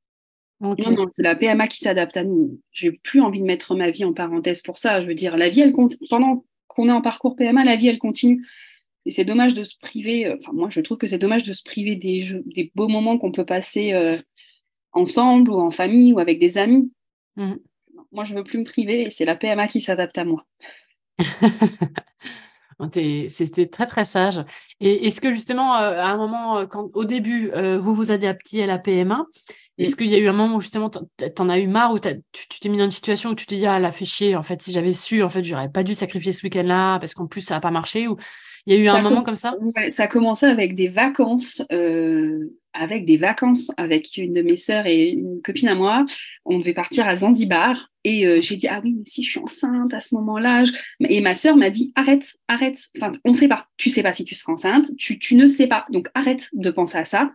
[0.61, 2.61] Non, non, c'est la PMA qui s'adapte à nous.
[2.73, 5.03] J'ai plus envie de mettre ma vie en parenthèse pour ça.
[5.03, 5.97] Je veux dire, la vie, elle compte.
[6.09, 8.47] Pendant qu'on est en parcours PMA, la vie, elle continue.
[9.07, 10.27] Et c'est dommage de se priver.
[10.27, 13.19] Euh, enfin, moi, je trouve que c'est dommage de se priver des, des beaux moments
[13.19, 14.17] qu'on peut passer euh,
[14.93, 16.91] ensemble ou en famille ou avec des amis.
[17.37, 17.55] Mmh.
[18.13, 20.45] Moi, je veux plus me priver et c'est la PMA qui s'adapte à moi.
[23.29, 24.45] C'était très très sage.
[24.81, 28.67] Et est-ce que justement, euh, à un moment, quand, au début, vous vous adaptiez à
[28.67, 29.25] la PMA,
[29.79, 32.61] est-ce qu'il y a eu un moment où justement t'en as eu marre ou tu
[32.61, 34.63] t'es mis dans une situation où tu t'es dit ah la fait chier en fait
[34.63, 37.57] si j'avais su en fait j'aurais pas dû sacrifier ce week-end-là parce qu'en plus ça
[37.57, 38.17] n'a pas marché ou
[38.67, 39.55] il y a eu un moment comme ça?
[39.89, 44.87] Ça a commencé avec des vacances euh, avec des vacances avec une de mes sœurs
[44.87, 46.05] et une copine à moi
[46.45, 49.41] on devait partir à Zanzibar et euh, j'ai dit ah oui mais si je suis
[49.41, 50.65] enceinte à ce moment-là
[51.01, 54.13] et ma sœur m'a dit arrête arrête enfin on ne sait pas tu sais pas
[54.13, 57.31] si tu seras enceinte tu, tu ne sais pas donc arrête de penser à ça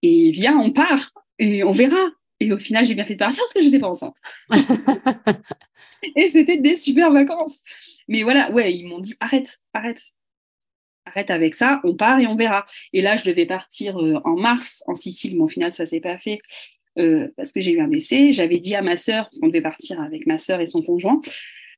[0.00, 2.10] et viens on part et on verra.
[2.40, 4.16] Et au final, j'ai bien fait de partir parce que je n'étais pas enceinte.
[6.16, 7.60] et c'était des super vacances.
[8.08, 10.02] Mais voilà, ouais, ils m'ont dit arrête, arrête.
[11.06, 12.66] Arrête avec ça, on part et on verra.
[12.92, 15.88] Et là, je devais partir euh, en mars en Sicile, mais au final, ça ne
[15.88, 16.38] s'est pas fait
[16.98, 18.32] euh, parce que j'ai eu un décès.
[18.32, 21.20] J'avais dit à ma sœur, parce qu'on devait partir avec ma sœur et son conjoint,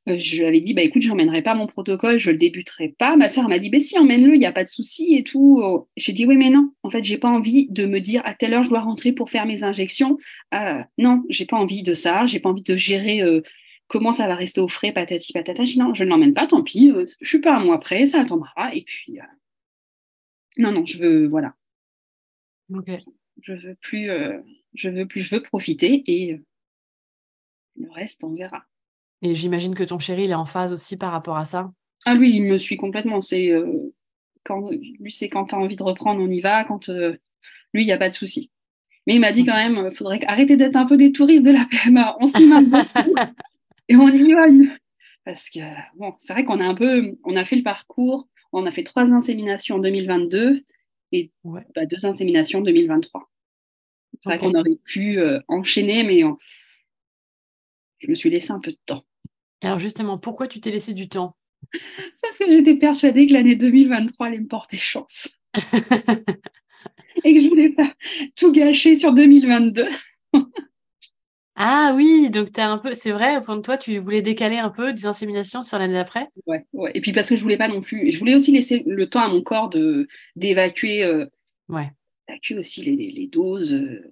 [0.09, 2.95] euh, je lui avais dit, bah écoute, je n'emmènerai pas mon protocole, je le débuterai
[2.99, 3.17] pas.
[3.17, 5.63] Ma soeur m'a dit, bah si, emmène-le, il n'y a pas de souci et tout.
[5.99, 8.55] J'ai dit, oui, mais non, en fait, j'ai pas envie de me dire à telle
[8.55, 10.17] heure je dois rentrer pour faire mes injections.
[10.97, 13.21] Non, j'ai pas envie de ça, j'ai pas envie de gérer
[13.89, 15.65] comment ça va rester au frais, patati patata.
[15.65, 17.81] Je dis, non, je ne l'emmène pas, tant pis, euh, je suis pas un mois
[17.81, 18.75] près, ça attendra.
[18.75, 19.19] Et puis,
[20.57, 21.55] non, non, je veux, voilà.
[22.73, 22.91] Ok.
[23.41, 24.11] Je veux plus,
[24.75, 26.41] je veux plus, je veux profiter et
[27.77, 28.65] le reste, on verra.
[29.23, 31.73] Et j'imagine que ton chéri, il est en phase aussi par rapport à ça?
[32.05, 33.21] Ah, lui, il me suit complètement.
[33.21, 33.95] C'est euh,
[34.45, 36.65] quand lui, c'est quand tu as envie de reprendre, on y va.
[36.65, 37.17] Quand euh,
[37.75, 38.51] lui, il n'y a pas de souci.
[39.07, 41.51] Mais il m'a dit quand même, il faudrait arrêter d'être un peu des touristes de
[41.51, 42.17] la PMA.
[42.21, 42.57] On s'y met
[43.89, 44.47] et on y va.
[45.25, 45.61] Parce que
[45.95, 48.29] bon, c'est vrai qu'on a un peu, on a fait le parcours.
[48.53, 50.65] On a fait trois inséminations en 2022
[51.13, 53.31] et bah, deux inséminations en 2023.
[54.21, 56.23] C'est vrai qu'on aurait pu euh, enchaîner, mais
[57.99, 59.05] je me suis laissé un peu de temps.
[59.61, 61.37] Alors justement, pourquoi tu t'es laissé du temps?
[62.23, 65.29] Parce que j'étais persuadée que l'année 2023 allait me porter chance.
[67.25, 67.93] et que je voulais pas
[68.37, 69.89] tout gâcher sur 2022.
[71.61, 74.59] Ah oui, donc es un peu, c'est vrai, au fond de toi, tu voulais décaler
[74.59, 76.29] un peu des inséminations sur l'année d'après?
[76.47, 78.85] Ouais, ouais, et puis parce que je voulais pas non plus, je voulais aussi laisser
[78.87, 81.27] le temps à mon corps de d'évacuer euh,
[81.69, 81.91] ouais.
[82.57, 84.09] aussi les, les, doses, euh,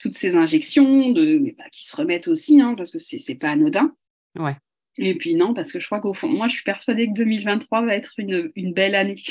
[0.00, 3.50] toutes ces injections, de, mais bah, qui se remettent aussi, hein, parce que c'est pas
[3.50, 3.94] anodin.
[4.36, 4.56] Ouais.
[4.98, 7.86] Et puis non, parce que je crois qu'au fond, moi, je suis persuadée que 2023
[7.86, 9.22] va être une, une belle année.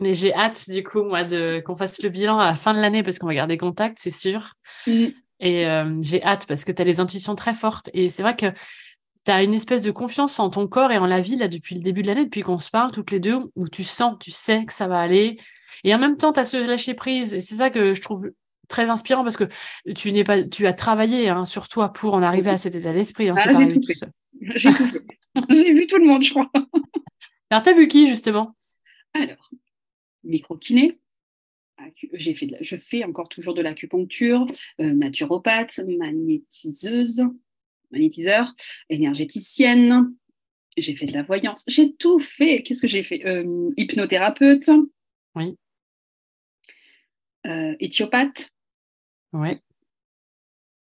[0.00, 2.80] Mais j'ai hâte, du coup, moi, de qu'on fasse le bilan à la fin de
[2.80, 4.54] l'année, parce qu'on va garder contact, c'est sûr.
[4.88, 5.06] Mm.
[5.40, 7.90] Et euh, j'ai hâte, parce que tu as les intuitions très fortes.
[7.92, 8.46] Et c'est vrai que
[9.24, 11.74] tu as une espèce de confiance en ton corps et en la vie, là, depuis
[11.74, 14.30] le début de l'année, depuis qu'on se parle toutes les deux, où tu sens, tu
[14.30, 15.38] sais que ça va aller.
[15.84, 17.34] Et en même temps, tu as ce lâcher prise.
[17.34, 18.30] Et c'est ça que je trouve
[18.68, 19.48] très inspirant parce que
[19.94, 22.92] tu n'es pas, tu as travaillé hein, sur toi pour en arriver à cet état
[22.92, 23.28] d'esprit.
[23.28, 23.52] Hein, ah,
[25.50, 26.50] J'ai vu tout le monde, je crois.
[27.50, 28.56] Alors, tu as vu qui, justement?
[29.14, 29.50] Alors,
[30.24, 30.98] micro-kiné.
[32.14, 34.46] J'ai fait je fais encore toujours de l'acupuncture,
[34.80, 37.22] euh, naturopathe, magnétiseuse,
[37.90, 38.52] magnétiseur,
[38.88, 40.14] énergéticienne,
[40.76, 42.62] j'ai fait de la voyance, j'ai tout fait.
[42.62, 43.26] Qu'est-ce que j'ai fait?
[43.26, 44.70] Euh, Hypnothérapeute.
[45.34, 45.56] Oui.
[47.46, 48.50] Euh, éthiopathe.
[49.32, 49.60] Ouais.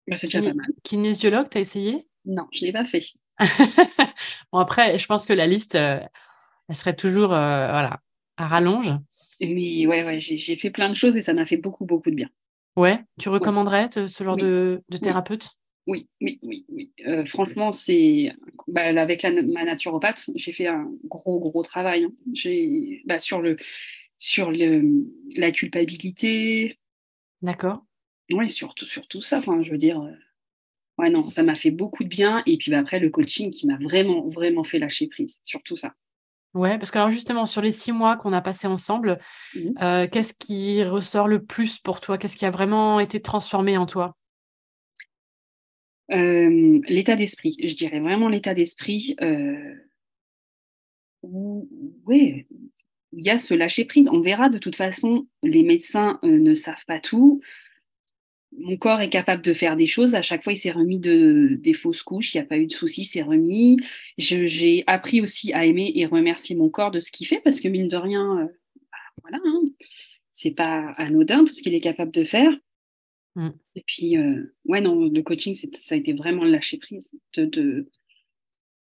[0.08, 0.68] Bah, c'est déjà pas mal.
[0.84, 2.08] Kinésiologue, tu as essayé?
[2.26, 3.06] Non, je ne l'ai pas fait.
[4.52, 6.10] bon, après, je pense que la liste, elle
[6.74, 8.02] serait toujours voilà,
[8.38, 8.94] à rallonge.
[9.42, 12.16] Oui, ouais, ouais, j'ai fait plein de choses et ça m'a fait beaucoup, beaucoup de
[12.16, 12.30] bien.
[12.76, 15.50] Ouais, tu recommanderais ce genre de, de, thérapeute?
[15.88, 16.94] Oui, oui, oui, oui.
[17.08, 18.32] Euh, franchement, c'est
[18.68, 22.04] bah, avec ma naturopathe, j'ai fait un gros, gros travail.
[22.06, 22.12] Hein.
[22.34, 23.58] J'ai bah, sur le
[24.18, 24.84] sur le
[25.36, 26.78] la culpabilité.
[27.42, 27.84] D'accord.
[28.32, 29.40] Oui, surtout sur tout ça.
[29.40, 30.12] Enfin, je veux dire, euh,
[31.00, 32.44] ouais, non, ça m'a fait beaucoup de bien.
[32.46, 35.76] Et puis bah, après, le coaching qui m'a vraiment, vraiment fait lâcher prise sur tout
[35.76, 35.96] ça.
[36.54, 39.20] Ouais, parce que alors justement, sur les six mois qu'on a passés ensemble,
[39.54, 39.60] mmh.
[39.82, 42.18] euh, qu'est-ce qui ressort le plus pour toi?
[42.18, 44.16] Qu'est-ce qui a vraiment été transformé en toi?
[46.12, 49.76] Euh, l'état d'esprit, je dirais vraiment l'état d'esprit euh,
[51.22, 52.48] oui,
[53.12, 54.10] il y a ce lâcher prise.
[54.10, 57.42] On verra de toute façon, les médecins euh, ne savent pas tout.
[58.58, 60.16] Mon corps est capable de faire des choses.
[60.16, 62.34] À chaque fois, il s'est remis de, des fausses couches.
[62.34, 63.78] Il n'y a pas eu de soucis, c'est remis.
[64.18, 67.68] J'ai appris aussi à aimer et remercier mon corps de ce qu'il fait parce que
[67.68, 68.50] mine de rien,
[68.92, 69.62] bah, voilà, hein,
[70.32, 72.52] c'est pas anodin tout ce qu'il est capable de faire.
[73.36, 73.50] Mm.
[73.76, 77.90] Et puis, euh, ouais, non, le coaching, ça a été vraiment le lâcher prise, de,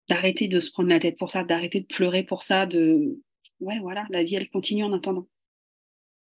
[0.09, 3.21] d'arrêter de, se prendre la tête pour ça, d'arrêter de pleurer pour ça, de,
[3.61, 5.27] ouais, voilà, la vie, elle continue en attendant.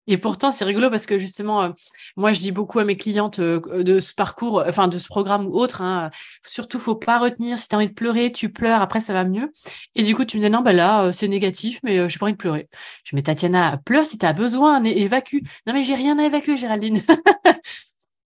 [0.07, 1.69] Et pourtant, c'est rigolo parce que justement, euh,
[2.17, 5.45] moi, je dis beaucoup à mes clientes euh, de ce parcours, enfin de ce programme
[5.45, 6.09] ou autre, hein,
[6.45, 7.57] surtout, faut pas retenir.
[7.57, 9.51] Si tu as envie de pleurer, tu pleures, après, ça va mieux.
[9.95, 12.25] Et du coup, tu me dis, non, bah là, c'est négatif, mais je j'ai pas
[12.25, 12.67] envie de pleurer.
[13.03, 15.39] Je dis, mais Tatiana, pleure si tu as besoin, évacue.
[15.67, 17.01] Non, mais j'ai rien à évacuer, Géraldine.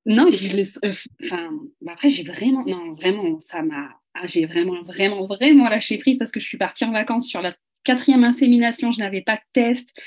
[0.06, 5.26] Non, euh, enfin, bah, après, j'ai vraiment, non, vraiment, ça m'a, ah, j'ai vraiment, vraiment,
[5.26, 8.98] vraiment lâché prise parce que je suis partie en vacances sur la quatrième insémination, je
[8.98, 9.98] n'avais pas de test,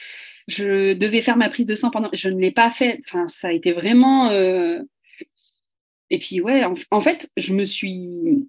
[0.48, 3.50] je devais faire ma prise de sang pendant, je ne l'ai pas fait, enfin, ça
[3.50, 4.82] a été vraiment, euh,
[6.10, 8.48] et puis, ouais, en, fait, je me suis,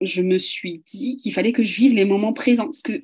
[0.00, 3.00] je me suis dit qu'il fallait que je vive les moments présents parce que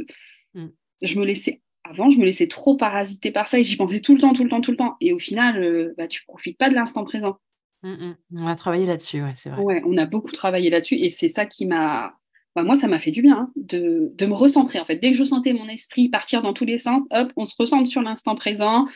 [0.55, 0.69] mm.
[1.03, 4.15] je me laissais avant, je me laissais trop parasiter par ça et j'y pensais tout
[4.15, 4.97] le temps, tout le temps, tout le temps.
[5.01, 7.39] Et au final, euh, bah, tu profites pas de l'instant présent.
[7.85, 8.17] Mmh, mmh.
[8.35, 9.63] On a travaillé là-dessus, ouais, c'est vrai.
[9.63, 12.19] Ouais, on a beaucoup travaillé là-dessus et c'est ça qui m'a.
[12.57, 14.81] Bah, moi, ça m'a fait du bien hein, de, me recentrer.
[14.81, 17.45] En fait, dès que je sentais mon esprit partir dans tous les sens, hop, on
[17.45, 18.87] se recentre sur l'instant présent.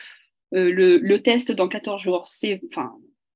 [0.55, 2.91] Euh, le, test dans 14 jours, c'est enfin,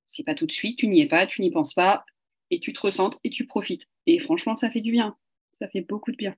[0.07, 2.03] c'est pas tout de suite, tu n'y es pas, tu n'y penses pas,
[2.49, 3.87] et tu te recentres et tu profites.
[4.07, 5.15] Et franchement, ça fait du bien.
[5.51, 6.35] Ça fait beaucoup de bien.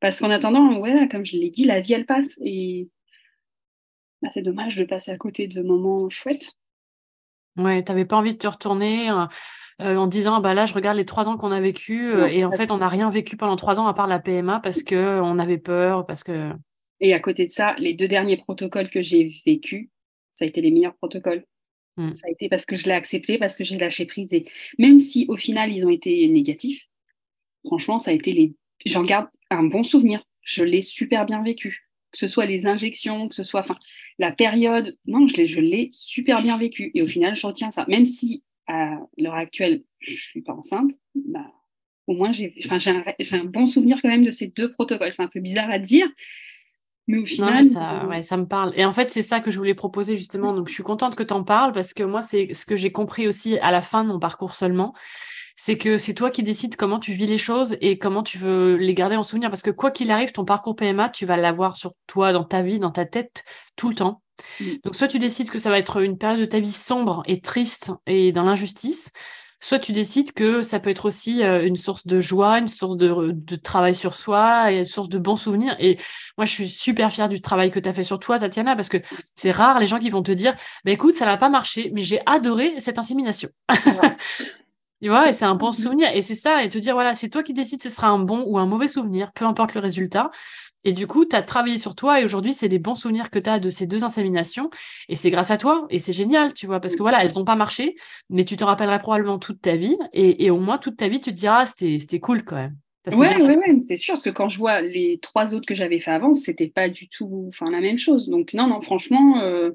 [0.00, 2.38] Parce qu'en attendant, ouais, comme je l'ai dit, la vie, elle passe.
[2.42, 2.88] Et
[4.22, 6.54] bah, c'est dommage de passer à côté de moments chouettes.
[7.58, 9.10] Ouais, tu n'avais pas envie de te retourner
[9.80, 12.26] euh, en disant «Ah bah là, je regarde les trois ans qu'on a vécu euh,
[12.26, 14.82] et en fait, on n'a rien vécu pendant trois ans à part la PMA parce
[14.82, 16.50] qu'on avait peur, parce que.
[17.00, 19.88] Et à côté de ça, les deux derniers protocoles que j'ai vécus,
[20.34, 21.44] ça a été les meilleurs protocoles.
[21.96, 22.12] Mmh.
[22.12, 24.32] Ça a été parce que je l'ai accepté, parce que j'ai lâché prise.
[24.32, 24.46] Et
[24.78, 26.86] même si au final, ils ont été négatifs,
[27.64, 28.54] franchement, ça a été les.
[28.86, 30.22] J'en garde un bon souvenir.
[30.42, 33.76] Je l'ai super bien vécu que ce soit les injections, que ce soit enfin,
[34.18, 34.96] la période.
[35.06, 36.90] Non, je l'ai super bien vécu.
[36.94, 37.84] Et au final, je retiens ça.
[37.88, 41.46] Même si à l'heure actuelle, je ne suis pas enceinte, bah,
[42.06, 45.12] au moins, j'ai un, un, bon souvenir quand même de ces deux protocoles.
[45.12, 46.08] C'est un peu bizarre à dire.
[47.06, 47.64] Mais au final.
[47.66, 48.72] ça, ouais, ça me parle.
[48.76, 50.54] Et en fait, c'est ça que je voulais proposer justement.
[50.54, 52.92] Donc, je suis contente que tu en parles parce que moi, c'est ce que j'ai
[52.92, 54.94] compris aussi à la fin de mon parcours seulement
[55.62, 58.76] c'est que c'est toi qui décides comment tu vis les choses et comment tu veux
[58.76, 59.50] les garder en souvenir.
[59.50, 62.62] Parce que quoi qu'il arrive, ton parcours PMA, tu vas l'avoir sur toi, dans ta
[62.62, 63.44] vie, dans ta tête,
[63.76, 64.22] tout le temps.
[64.60, 64.64] Mm.
[64.84, 67.40] Donc, soit tu décides que ça va être une période de ta vie sombre et
[67.40, 69.12] triste et dans l'injustice,
[69.60, 72.96] soit tu décides que ça peut être aussi euh, une source de joie, une source
[72.96, 75.76] de, travail sur soi et une source de bons souvenirs.
[75.78, 75.98] Et
[76.38, 78.88] moi, je suis super fière du travail que tu as fait sur toi, Tatiana, parce
[78.88, 78.98] que
[79.34, 82.00] c'est rare les gens qui vont te dire, bah, écoute, ça n'a pas marché, mais
[82.00, 83.50] j'ai adoré cette insémination.
[85.02, 86.10] Tu vois, et c'est un bon souvenir.
[86.12, 88.18] Et c'est ça, et te dire, voilà, c'est toi qui décides si ce sera un
[88.18, 90.30] bon ou un mauvais souvenir, peu importe le résultat.
[90.84, 93.38] Et du coup, tu as travaillé sur toi et aujourd'hui, c'est des bons souvenirs que
[93.38, 94.70] tu as de ces deux inséminations.
[95.08, 95.86] Et c'est grâce à toi.
[95.90, 97.96] Et c'est génial, tu vois, parce que voilà, elles n'ont pas marché,
[98.30, 99.96] mais tu te rappelleras probablement toute ta vie.
[100.12, 102.76] Et, au moins, toute ta vie, tu te diras, c'était cool quand même.
[103.12, 106.00] Oui, ouais, ouais, c'est sûr, parce que quand je vois les trois autres que j'avais
[106.00, 108.28] fait avant, c'était pas du tout enfin, la même chose.
[108.28, 109.70] Donc, non, non, franchement, euh,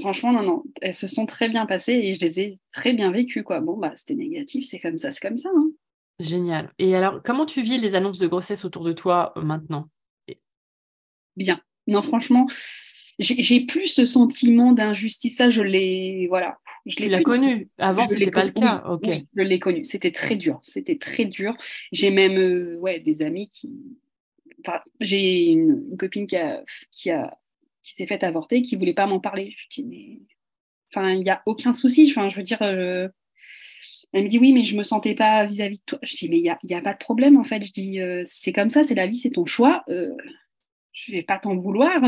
[0.00, 3.10] Franchement, non, non, elles se sont très bien passées et je les ai très bien
[3.10, 3.42] vécues.
[3.42, 3.60] Quoi.
[3.60, 5.50] Bon, bah, c'était négatif, c'est comme ça, c'est comme ça.
[5.54, 5.70] Hein.
[6.20, 6.72] Génial.
[6.78, 9.88] Et alors, comment tu vis les annonces de grossesse autour de toi euh, maintenant?
[11.36, 11.60] Bien.
[11.86, 12.46] Non, franchement,
[13.18, 15.36] j'ai plus ce sentiment d'injustice.
[15.36, 16.26] Ça, je l'ai.
[16.28, 16.58] Voilà.
[16.86, 17.68] Je tu l'as connu.
[17.78, 18.84] Avant, ce n'était pas le cas.
[18.88, 19.08] ok.
[19.36, 19.84] je l'ai connu.
[19.84, 20.60] C'était très dur.
[20.62, 21.56] C'était très dur.
[21.92, 23.72] J'ai même euh, ouais, des amis qui.
[24.66, 27.36] Enfin, j'ai une, copine qui, a, qui, a,
[27.82, 29.54] qui s'est faite avorter qui ne voulait pas m'en parler.
[29.56, 30.20] Je dis, mais.
[30.90, 32.06] Enfin, il n'y a aucun souci.
[32.10, 32.62] Enfin, je veux dire.
[32.62, 33.08] Euh,
[34.14, 35.98] elle me dit oui, mais je me sentais pas vis-à-vis de toi.
[36.02, 37.62] Je dis mais il n'y a, a, pas de problème en fait.
[37.62, 39.84] Je dis euh, c'est comme ça, c'est la vie, c'est ton choix.
[39.88, 40.10] Euh,
[40.92, 42.02] je vais pas t'en vouloir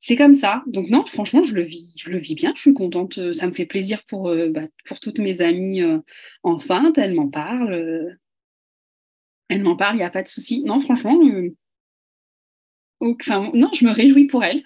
[0.00, 0.64] c'est comme ça.
[0.66, 2.52] Donc non, franchement, je le vis, je le vis bien.
[2.56, 3.18] Je suis contente.
[3.18, 5.98] Euh, ça me fait plaisir pour, euh, bah, pour toutes mes amies euh,
[6.42, 6.98] enceintes.
[6.98, 8.16] Elles m'en parlent.
[9.48, 10.64] elles m'en parlent, il n'y a pas de souci.
[10.64, 11.14] Non, franchement,
[13.02, 14.62] non, je me réjouis pour elles.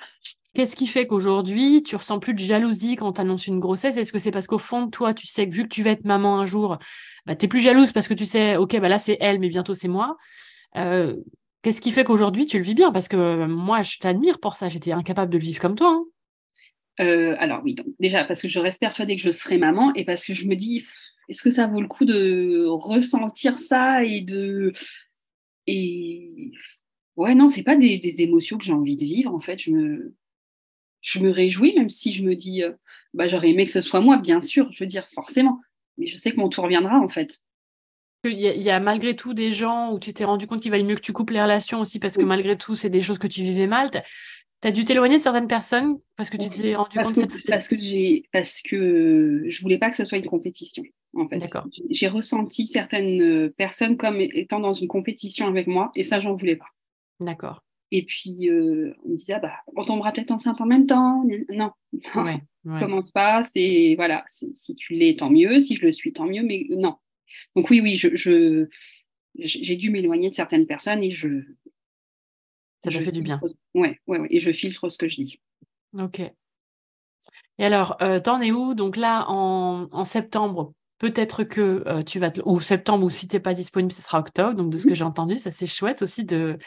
[0.54, 3.96] Qu'est-ce qui fait qu'aujourd'hui, tu ressens plus de jalousie quand tu annonces une grossesse?
[3.96, 5.90] Est-ce que c'est parce qu'au fond de toi, tu sais que vu que tu vas
[5.90, 6.78] être maman un jour,
[7.26, 9.48] bah, tu es plus jalouse parce que tu sais, OK, bah là, c'est elle, mais
[9.48, 10.16] bientôt, c'est moi?
[11.64, 12.92] Qu'est-ce qui fait qu'aujourd'hui tu le vis bien?
[12.92, 14.68] Parce que euh, moi, je t'admire pour ça.
[14.68, 15.98] J'étais incapable de le vivre comme toi.
[15.98, 16.04] Hein.
[17.00, 20.04] Euh, alors oui, donc, déjà parce que je reste persuadée que je serai maman et
[20.04, 20.84] parce que je me dis,
[21.30, 24.74] est-ce que ça vaut le coup de ressentir ça et de
[25.66, 26.52] et
[27.16, 29.58] ouais non, c'est pas des, émotions que j'ai envie de vivre en fait.
[29.58, 30.14] Je me
[31.04, 32.72] je me réjouis même si je me dis, euh,
[33.12, 34.68] bah j'aurais aimé que ce soit moi, bien sûr.
[34.72, 35.60] Je veux dire forcément,
[35.98, 37.40] mais je sais que mon tour viendra en fait.
[38.24, 40.94] Il y, a, malgré tout des gens où tu t'es rendu compte qu'il valait mieux
[40.94, 43.42] que tu coupes les relations aussi parce que malgré tout, c'est des choses que tu
[43.42, 43.90] vivais mal.
[43.90, 43.98] Tu
[44.66, 47.76] as dû t'éloigner de certaines personnes parce que tu t'es rendu compte que, parce que
[47.76, 51.44] j'ai parce que je voulais pas que ce soit une compétition en fait.
[51.90, 56.34] J'ai ressenti certaines euh, personnes comme étant dans une compétition avec moi et ça j'en
[56.34, 56.68] voulais pas.
[57.20, 57.63] D'accord.
[57.96, 61.24] Et puis euh, on me disait ah bah on tombera peut-être enceinte en même temps.
[61.48, 61.70] Non,
[62.16, 62.80] non.
[62.80, 63.44] commence pas.
[63.44, 66.96] C'est voilà, si tu l'es tant mieux, si je le suis tant mieux, mais non,
[67.54, 68.66] donc oui, oui, je,
[69.37, 71.28] j'ai dû m'éloigner de certaines personnes et je.
[72.80, 73.40] Ça me fait du bien.
[73.74, 75.40] Ouais, ouais, ouais, et je filtre ce que je dis.
[75.98, 76.20] Ok.
[77.59, 78.74] Et alors, euh, t'en es où?
[78.74, 83.54] Donc là, en, septembre, peut-être que euh, tu vas, ou septembre, ou si t'es pas
[83.54, 84.54] disponible, ce sera octobre.
[84.54, 86.59] Donc de ce que j'ai entendu, ça c'est chouette aussi de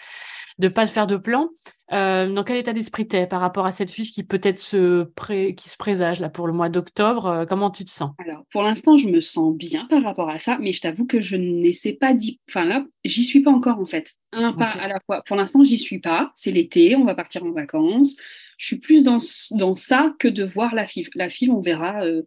[0.59, 1.49] de pas faire de plan.
[1.93, 5.55] Euh, dans quel état d'esprit t'es par rapport à cette fiche qui peut-être se pré...
[5.55, 8.11] qui se présage là pour le mois d'octobre euh, Comment tu te sens?
[8.17, 11.21] Alors pour l'instant, je me sens bien par rapport à ça, mais je t'avoue que
[11.21, 12.41] je n'essaie pas d'y.
[12.49, 14.15] Enfin là, j'y suis pas encore en fait.
[14.33, 15.21] Un pas à la fois.
[15.25, 16.31] Pour l'instant, j'y suis pas.
[16.35, 18.17] C'est l'été, on va partir en vacances.
[18.57, 19.19] Je suis plus dans,
[19.51, 21.09] dans ça que de voir la FIV.
[21.15, 22.23] La FIV, on verra euh,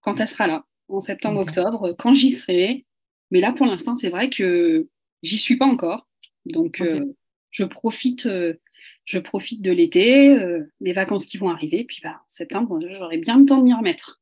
[0.00, 2.84] quand elle sera là, en septembre, octobre, quand j'y serai.
[3.30, 4.88] Mais là, pour l'instant, c'est vrai que
[5.22, 6.08] j'y suis pas encore.
[6.46, 6.82] Donc,
[7.50, 8.54] je profite, euh,
[9.04, 13.18] je profite de l'été, euh, les vacances qui vont arriver, puis bah, en septembre, j'aurai
[13.18, 14.20] bien le temps de m'y remettre.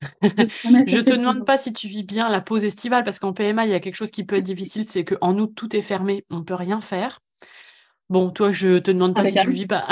[0.22, 3.70] je te demande pas si tu vis bien la pause estivale, parce qu'en PMA, il
[3.70, 6.38] y a quelque chose qui peut être difficile, c'est qu'en août, tout est fermé, on
[6.38, 7.20] ne peut rien faire.
[8.12, 9.86] Bon, toi, je te demande pas si tu le vis pas.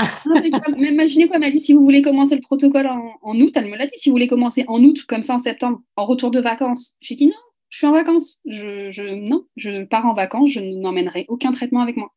[0.77, 3.77] imaginez quoi, elle m'a dit si vous voulez commencer le protocole en, août, elle me
[3.79, 6.39] l'a dit, si vous voulez commencer en août, comme ça en septembre, en retour de
[6.39, 6.97] vacances.
[7.01, 7.33] J'ai dit non,
[7.71, 8.41] je suis en vacances.
[8.45, 12.13] Je, je, non, je pars en vacances, je n'emmènerai aucun traitement avec moi.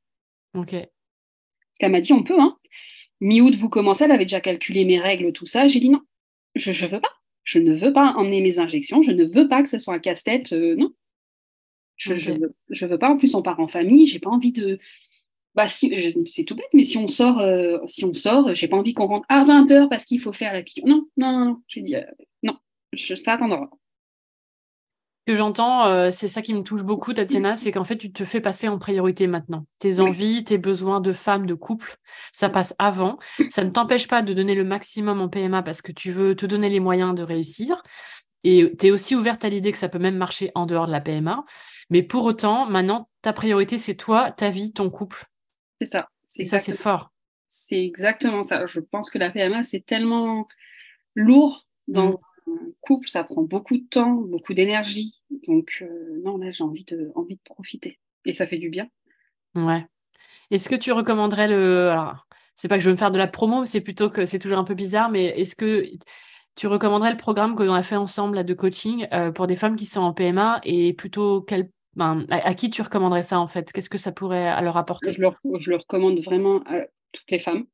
[0.54, 0.72] Ok.
[0.72, 2.58] Parce qu'elle m'a dit, on peut, hein.
[3.22, 5.68] Mi-août, vous commencez, elle avait déjà calculé mes règles, tout ça.
[5.68, 6.02] J'ai dit non,
[6.56, 7.14] je ne veux pas.
[7.44, 9.02] Je ne veux pas emmener mes injections.
[9.02, 10.54] Je ne veux pas que ce soit un casse-tête.
[10.54, 10.94] Euh, non.
[11.96, 12.18] Je ne
[12.70, 13.10] je veux, pas.
[13.10, 14.08] En plus, on part en famille.
[14.08, 14.80] J'ai pas envie de.
[15.56, 15.94] Bah, si,
[16.26, 19.06] c'est tout bête, mais si on sort, euh, si on sort, j'ai pas envie qu'on
[19.06, 20.88] rentre à 20h parce qu'il faut faire la piqûre.
[20.88, 21.62] Non, non, non, non.
[21.68, 22.04] J'ai dit, euh,
[22.42, 22.58] non,
[22.92, 23.70] je, ça attendra
[25.26, 28.26] que j'entends, euh, c'est ça qui me touche beaucoup, Tatiana, c'est qu'en fait, tu te
[28.26, 29.66] fais passer en priorité maintenant.
[29.80, 31.96] Tes envies, tes besoins de femme, de couple,
[32.32, 33.18] ça passe avant.
[33.50, 36.46] Ça ne t'empêche pas de donner le maximum en PMA parce que tu veux te
[36.46, 37.82] donner les moyens de réussir.
[38.44, 40.92] Et tu es aussi ouverte à l'idée que ça peut même marcher en dehors de
[40.92, 41.46] la PMA.
[41.90, 45.26] Mais pour autant, maintenant, ta priorité, c'est toi, ta vie, ton couple.
[45.80, 46.10] C'est ça.
[46.38, 47.12] Et ça, c'est fort.
[47.48, 48.66] C'est exactement ça.
[48.66, 50.48] Je pense que la PMA, c'est tellement
[51.16, 52.18] lourd dans mmh
[52.82, 55.20] couple, ça prend beaucoup de temps, beaucoup d'énergie.
[55.48, 58.00] Donc, euh, non, là, j'ai envie de, envie de profiter.
[58.26, 58.88] Et ça fait du bien.
[59.56, 59.86] Ouais.
[60.52, 61.90] Est-ce que tu recommanderais le.
[61.90, 64.40] Alors, c'est pas que je veux me faire de la promo, c'est plutôt que c'est
[64.40, 65.86] toujours un peu bizarre, mais est-ce que
[66.56, 69.56] tu recommanderais le programme que l'on a fait ensemble là, de coaching euh, pour des
[69.56, 73.48] femmes qui sont en PMA et plutôt quel, ben, à, qui tu recommanderais ça en
[73.48, 73.72] fait?
[73.72, 75.14] Qu'est-ce que ça pourrait leur apporter?
[75.14, 76.82] Je, leur, je le recommande vraiment à
[77.12, 77.66] toutes les femmes.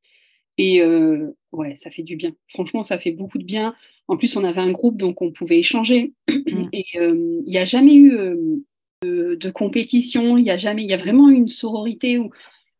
[0.59, 2.33] Et euh, ouais, ça fait du bien.
[2.49, 3.73] Franchement, ça fait beaucoup de bien.
[4.09, 6.13] En plus, on avait un groupe, donc on pouvait échanger.
[6.29, 6.67] Mm.
[6.73, 10.89] Et euh, il n'y a jamais eu euh, de, compétition, il y a jamais, il
[10.89, 12.29] y a vraiment eu une sororité où,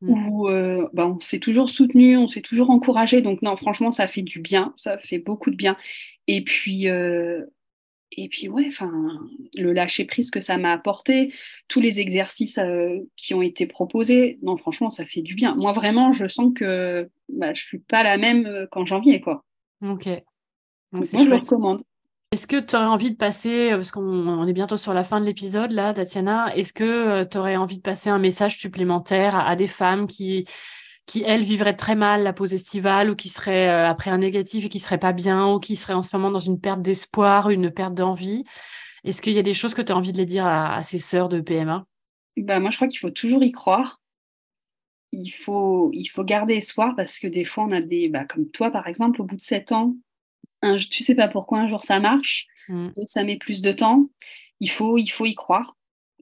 [0.02, 0.90] mm.
[0.92, 3.22] bah, on s'est toujours soutenu, on s'est toujours encouragé.
[3.22, 5.78] Donc non, franchement, ça fait du bien, ça fait beaucoup de bien.
[6.28, 6.88] Et puis,
[8.12, 8.91] et puis ouais, enfin,
[9.55, 11.34] le lâcher prise que ça m'a apporté,
[11.68, 15.55] tous les exercices euh, qui ont été proposés, non, franchement, ça fait du bien.
[15.55, 19.43] Moi, vraiment, je sens que bah, je suis pas la même euh, qu'en janvier, quoi.
[19.82, 20.07] Ok.
[20.91, 21.84] Moi, je le recommande.
[22.32, 25.26] Est-ce que tu aurais envie de passer, parce qu'on est bientôt sur la fin de
[25.26, 29.68] l'épisode là, Tatiana, est-ce que tu aurais envie de passer un message supplémentaire à, des
[29.68, 30.45] femmes qui,
[31.10, 34.70] qui, elles, vivraient très mal la pause estivale ou qui seraient après un négatif et
[34.70, 37.72] qui seraient pas bien ou qui seraient en ce moment dans une perte d'espoir, une
[37.72, 38.43] perte d'envie
[39.03, 40.84] Est-ce qu'il y a des choses que tu as envie de les dire à, à
[40.84, 41.86] ces sœurs de PMA
[42.38, 43.99] bah, Moi, je crois qu'il faut toujours y croire
[45.12, 48.49] il faut, il faut garder espoir parce que des fois, on a des, bah, comme
[48.49, 49.95] toi par exemple, au bout de sept ans,
[50.62, 52.89] un, tu sais pas pourquoi un jour ça marche, mm.
[53.05, 54.10] ça met plus de temps.
[54.60, 55.76] Il faut, il faut y croire.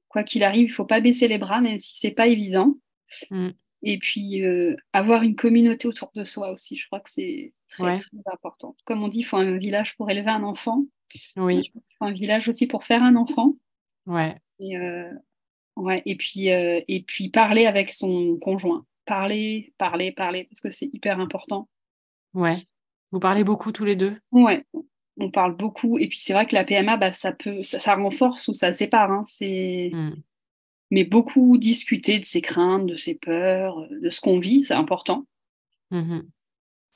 [0.08, 2.78] Quoi qu'il arrive, il faut pas baisser les bras, même si c'est pas évident.
[3.30, 3.50] Mm.
[3.84, 8.00] Et puis euh, avoir une communauté autour de soi aussi, je crois que c'est très,
[8.26, 8.76] important.
[8.86, 10.84] Comme on dit, il faut un village pour élever un enfant.
[11.36, 11.62] Oui.
[11.74, 13.54] Il faut un village aussi pour faire un enfant.
[14.08, 14.36] Ouais.
[14.60, 15.12] Et, euh,
[15.78, 18.86] Ouais, et puis, euh, et puis parler avec son conjoint.
[19.06, 21.70] Parler, parler, parler, parce que c'est hyper important.
[22.34, 22.58] Ouais.
[23.12, 24.18] Vous parlez beaucoup tous les deux?
[24.32, 24.66] Ouais,
[25.18, 26.00] on parle beaucoup.
[26.00, 29.12] Et puis c'est vrai que la PMA, bah, ça peut, ça, renforce ou ça sépare.
[29.12, 29.24] Hein.
[29.28, 29.92] C'est...
[29.94, 30.16] Hmm.
[30.92, 35.26] Mais beaucoup discuter de ses craintes, de ses peurs, de ce qu'on vit, c'est important.
[35.92, 36.22] Mmh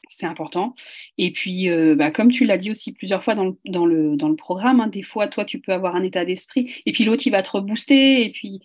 [0.08, 0.76] c'est important.
[1.18, 4.18] Et puis, euh, bah, comme tu l'as dit aussi plusieurs fois dans le, dans le,
[4.18, 7.06] dans le programme, hein, des fois, toi, tu peux avoir un état d'esprit, et puis
[7.06, 8.62] l'autre, il va te rebooster, et puis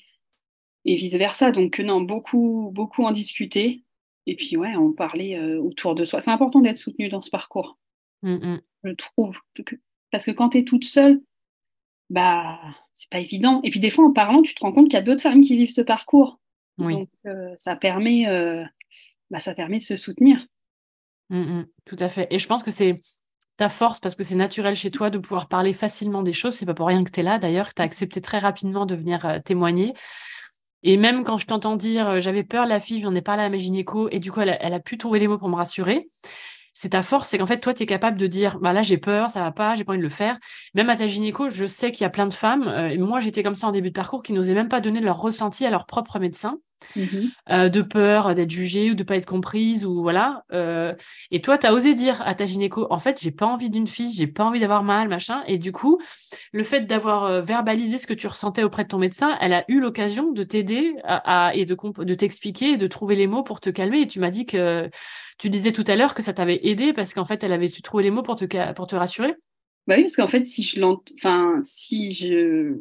[0.85, 1.53] et vice-versa.
[1.53, 3.83] Donc, non, beaucoup, beaucoup en discuter.
[4.27, 6.21] Et puis, ouais, en parler euh, autour de soi.
[6.21, 7.79] C'est important d'être soutenu dans ce parcours,
[8.23, 8.61] mmh, mmh.
[8.85, 9.39] je trouve.
[10.11, 11.21] Parce que quand tu es toute seule,
[12.11, 12.59] bah,
[12.95, 13.61] c'est pas évident.
[13.63, 15.41] Et puis, des fois, en parlant, tu te rends compte qu'il y a d'autres femmes
[15.41, 16.39] qui vivent ce parcours.
[16.79, 18.27] Donc, euh, ça, permet,
[19.31, 20.47] bah, ça permet de se soutenir.
[21.31, 21.67] Mmh, mmh.
[21.85, 22.29] tout à fait.
[22.31, 23.01] Et je pense que c'est
[23.57, 26.55] ta force parce que c'est naturel chez toi de pouvoir parler facilement des choses.
[26.55, 28.95] C'est pas pour rien que tu es là d'ailleurs, tu as accepté très rapidement de
[28.95, 29.95] venir euh, témoigner.
[30.83, 33.49] Et même quand je t'entends dire euh, j'avais peur la fille, j'en ai parlé à
[33.49, 35.57] ma gynéco et du coup elle a, elle a, pu trouver les mots pour me
[35.57, 36.09] rassurer
[36.79, 38.99] c'est ta force, c'est qu'en fait, toi, tu es capable de dire, bah là, j'ai
[38.99, 40.39] peur, ça va pas, j'ai pas envie de le faire.
[40.75, 43.19] Même à ta gynéco, je sais qu'il y a plein de femmes, euh, et moi,
[43.21, 45.71] j'étais comme ça en début de parcours, qui n'osaient même pas donner leur ressenti à
[45.71, 46.59] leur propre médecin,
[46.95, 47.01] mmh
[47.51, 50.45] euh, de peur d'être jugée ou de pas être comprise, ou voilà.
[50.53, 50.93] Euh,
[51.31, 53.87] et toi, tu as osé dire à ta gynéco, en fait, j'ai pas envie d'une
[53.87, 55.43] fille, j'ai pas envie d'avoir mal, machin.
[55.47, 55.99] Et du coup,
[56.53, 59.81] le fait d'avoir verbalisé ce que tu ressentais auprès de ton médecin, elle a eu
[59.81, 61.75] l'occasion de t'aider à, et de,
[62.05, 64.03] de t'expliquer de trouver les mots pour te calmer.
[64.03, 64.91] Et tu m'as dit que
[65.39, 67.83] tu disais tout à l'heure que ça t'avait aidé parce qu'en fait, elle avait su
[67.83, 69.35] trouver les mots pour te, pour te rassurer.
[69.87, 70.81] Bah oui, parce qu'en fait, si je
[71.19, 72.77] enfin, si je,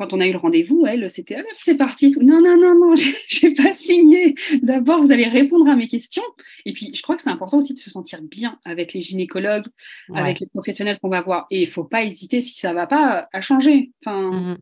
[0.00, 2.10] quand on a eu le rendez-vous, elle, c'était, ah, c'est parti.
[2.22, 2.94] Non, non, non, non,
[3.28, 4.34] j'ai pas signé.
[4.62, 6.22] D'abord, vous allez répondre à mes questions.
[6.64, 9.66] Et puis, je crois que c'est important aussi de se sentir bien avec les gynécologues,
[10.14, 11.46] avec les professionnels qu'on va voir.
[11.50, 13.92] Et il faut pas hésiter, si ça va pas, à changer.
[14.04, 14.58] Enfin, mmh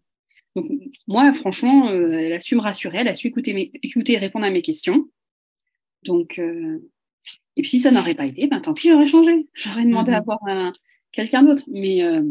[0.57, 0.71] Donc,
[1.07, 4.19] moi, franchement, euh, elle a su me rassurer, elle a su écouter, mes, écouter et
[4.19, 5.09] répondre à mes questions.
[6.05, 6.79] Donc, euh,
[7.59, 9.49] et puis si ça n'aurait pas été, ben tant pis, j'aurais changé.
[9.53, 10.25] J'aurais demandé à mhm.
[10.27, 10.39] voir
[11.11, 11.65] quelqu'un d'autre.
[11.67, 12.23] Mais, euh,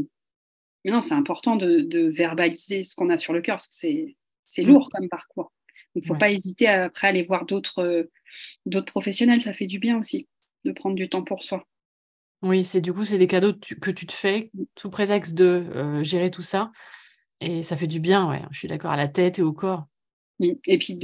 [0.85, 4.63] mais non, c'est important de, verbaliser ce qu'on a sur le cœur, parce que c'est
[4.63, 4.67] mhm.
[4.67, 5.51] lourd comme parcours.
[5.95, 7.45] Il ne faut pas hésiter à, après aller voir
[7.79, 8.03] euh,
[8.65, 9.41] d'autres professionnels.
[9.41, 10.27] Ça fait du bien aussi
[10.63, 11.67] de prendre du temps pour soi.
[12.41, 16.03] Oui, c'est du coup, c'est des cadeaux que tu te fais sous prétexte de euh,
[16.03, 16.71] gérer tout ça.
[17.41, 18.41] Et ça fait du bien, ouais.
[18.51, 19.87] Je suis d'accord, à la tête et au corps.
[20.39, 20.99] Et puis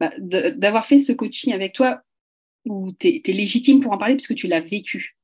[0.00, 2.02] bah, d'avoir fait ce coaching avec toi,
[2.64, 5.16] où tu es, légitime pour en parler parce que tu l'as vécu.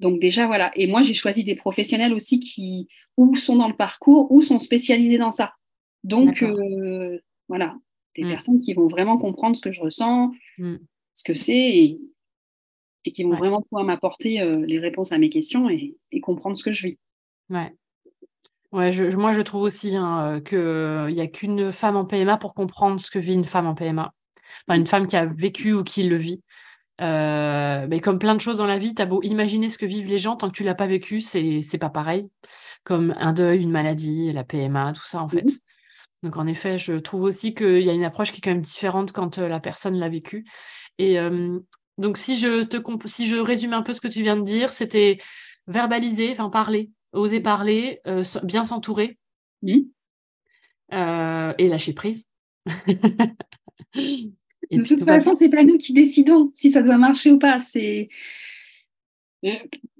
[0.00, 0.70] Donc déjà, voilà.
[0.76, 4.58] Et moi, j'ai choisi des professionnels aussi qui ou sont dans le parcours ou sont
[4.58, 5.52] spécialisés dans ça.
[6.04, 7.18] Donc, euh,
[7.48, 7.76] voilà,
[8.16, 8.30] des mm.
[8.30, 10.76] personnes qui vont vraiment comprendre ce que je ressens, mm.
[11.14, 12.00] ce que c'est, et,
[13.12, 16.72] qui vont vraiment pouvoir m'apporter euh, les réponses à mes questions et, comprendre ce que
[16.72, 16.98] je vis.
[17.50, 17.74] Ouais.
[18.72, 22.36] Ouais, je, moi, je trouve aussi hein, euh, qu'il n'y a qu'une femme en PMA
[22.36, 24.14] pour comprendre ce que vit une femme en PMA.
[24.66, 26.40] Enfin, une femme qui a vécu ou qui le vit.
[27.00, 29.86] Euh, mais comme plein de choses dans la vie, tu as beau imaginer ce que
[29.86, 32.30] vivent les gens, tant que tu l'as pas vécu, c'est c'est pas pareil.
[32.84, 35.46] Comme un deuil, une maladie, la PMA, tout ça en fait.
[36.22, 38.60] Donc en effet, je trouve aussi qu'il y a une approche qui est quand même
[38.60, 40.44] différente quand euh, la personne l'a vécu.
[40.98, 41.58] Et euh,
[41.96, 42.76] donc si je te
[43.06, 45.18] si je résume un peu ce que tu viens de dire, c'était
[45.66, 48.00] verbaliser, enfin parler, oser parler,
[48.42, 49.18] bien s'entourer
[49.62, 49.84] et
[51.58, 52.26] lâcher prise.
[54.70, 57.60] de toute façon, c'est pas nous qui décidons si ça doit marcher ou pas.
[57.60, 58.08] C'est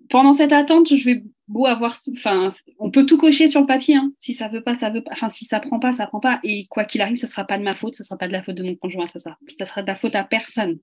[0.09, 3.97] pendant cette attente, je vais beau avoir, enfin, on peut tout cocher sur le papier.
[3.97, 4.13] Hein.
[4.19, 5.13] Si ça veut pas, ça veut pas.
[5.13, 6.41] Enfin, si ça prend pas, ça prend pas.
[6.43, 8.43] Et quoi qu'il arrive, ce sera pas de ma faute, ce sera pas de la
[8.43, 10.79] faute de mon conjoint, ça, ça, ça sera de la faute à personne.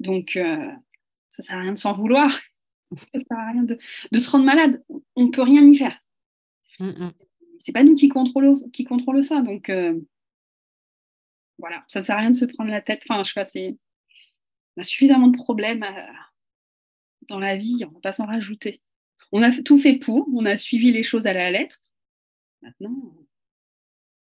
[0.00, 0.68] Donc, euh,
[1.30, 2.30] ça sert à rien de s'en vouloir.
[2.96, 3.78] ça sert à rien de,
[4.10, 4.82] de, se rendre malade.
[5.16, 5.98] On peut rien y faire.
[6.78, 7.12] Ce mm, mm.
[7.58, 9.40] C'est pas nous qui contrôlons, qui contrôlons ça.
[9.40, 10.00] Donc, euh,
[11.62, 13.02] voilà, ça ne sert à rien de se prendre la tête.
[13.08, 13.76] Enfin, je sais c'est.
[14.76, 16.12] On a suffisamment de problèmes euh,
[17.28, 18.82] dans la vie, on ne va pas s'en rajouter.
[19.30, 21.78] on a tout fait pour, on a suivi les choses à la lettre.
[22.62, 23.14] Maintenant,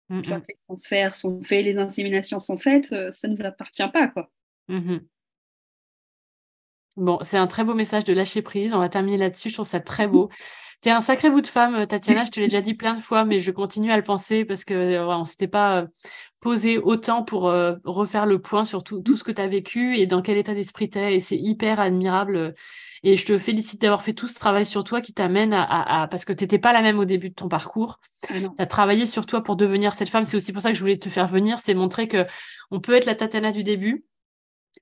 [0.10, 4.30] les transferts sont faits, les inséminations sont faites, ça ne nous appartient pas, quoi.
[4.68, 5.00] Mmh
[6.98, 8.74] bon, c'est un très beau message de lâcher prise.
[8.74, 9.50] On va terminer là-dessus.
[9.50, 10.30] Je trouve ça très beau.
[10.82, 12.26] Tu es un sacré bout de femme, Tatiana.
[12.26, 14.66] Je te l'ai déjà dit plein de fois, mais je continue à le penser parce
[14.66, 15.88] que ne on s'était pas
[16.44, 17.44] posé autant pour
[17.84, 20.90] refaire le point sur tout, ce que tu as vécu et dans quel état d'esprit
[20.90, 21.16] tu es.
[21.16, 22.54] Et c'est hyper admirable.
[23.04, 26.26] Et je te félicite d'avoir fait tout ce travail sur toi qui t'amène à, Parce
[26.26, 28.00] que tu n'étais pas la même au début de ton parcours.
[28.30, 30.26] Ah tu as travaillé sur toi pour devenir cette femme.
[30.26, 31.58] C'est aussi pour ça que je voulais te faire venir.
[31.60, 32.26] C'est montrer que
[32.72, 34.06] on peut être la Tatiana du début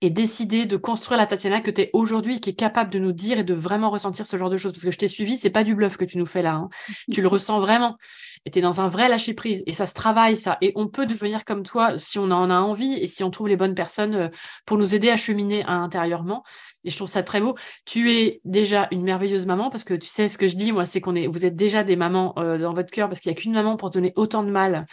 [0.02, 3.12] et décider de construire la Tatiana que tu es aujourd'hui, qui est capable de nous
[3.12, 4.74] dire et de vraiment ressentir ce genre de choses.
[4.74, 6.56] Parce que je t'ai suivi, c'est pas du bluff que tu nous fais là.
[6.56, 6.70] Hein.
[7.12, 7.98] tu le ressens vraiment.
[8.46, 9.62] Et tu es dans un vrai lâcher prise.
[9.68, 10.58] Et ça se travaille, ça.
[10.62, 13.48] Et on peut devenir comme toi si on en a envie et si on trouve
[13.48, 14.30] les bonnes personnes euh,
[14.66, 16.44] pour nous aider à cheminer intérieurement.
[16.84, 17.56] Et je trouve ça très beau.
[17.86, 20.86] Tu es déjà une merveilleuse maman parce que tu sais ce que je dis, moi,
[20.86, 23.38] c'est qu'on est, vous êtes déjà des mamans euh, dans votre cœur parce qu'il n'y
[23.38, 24.88] a qu'une maman pour donner autant de mal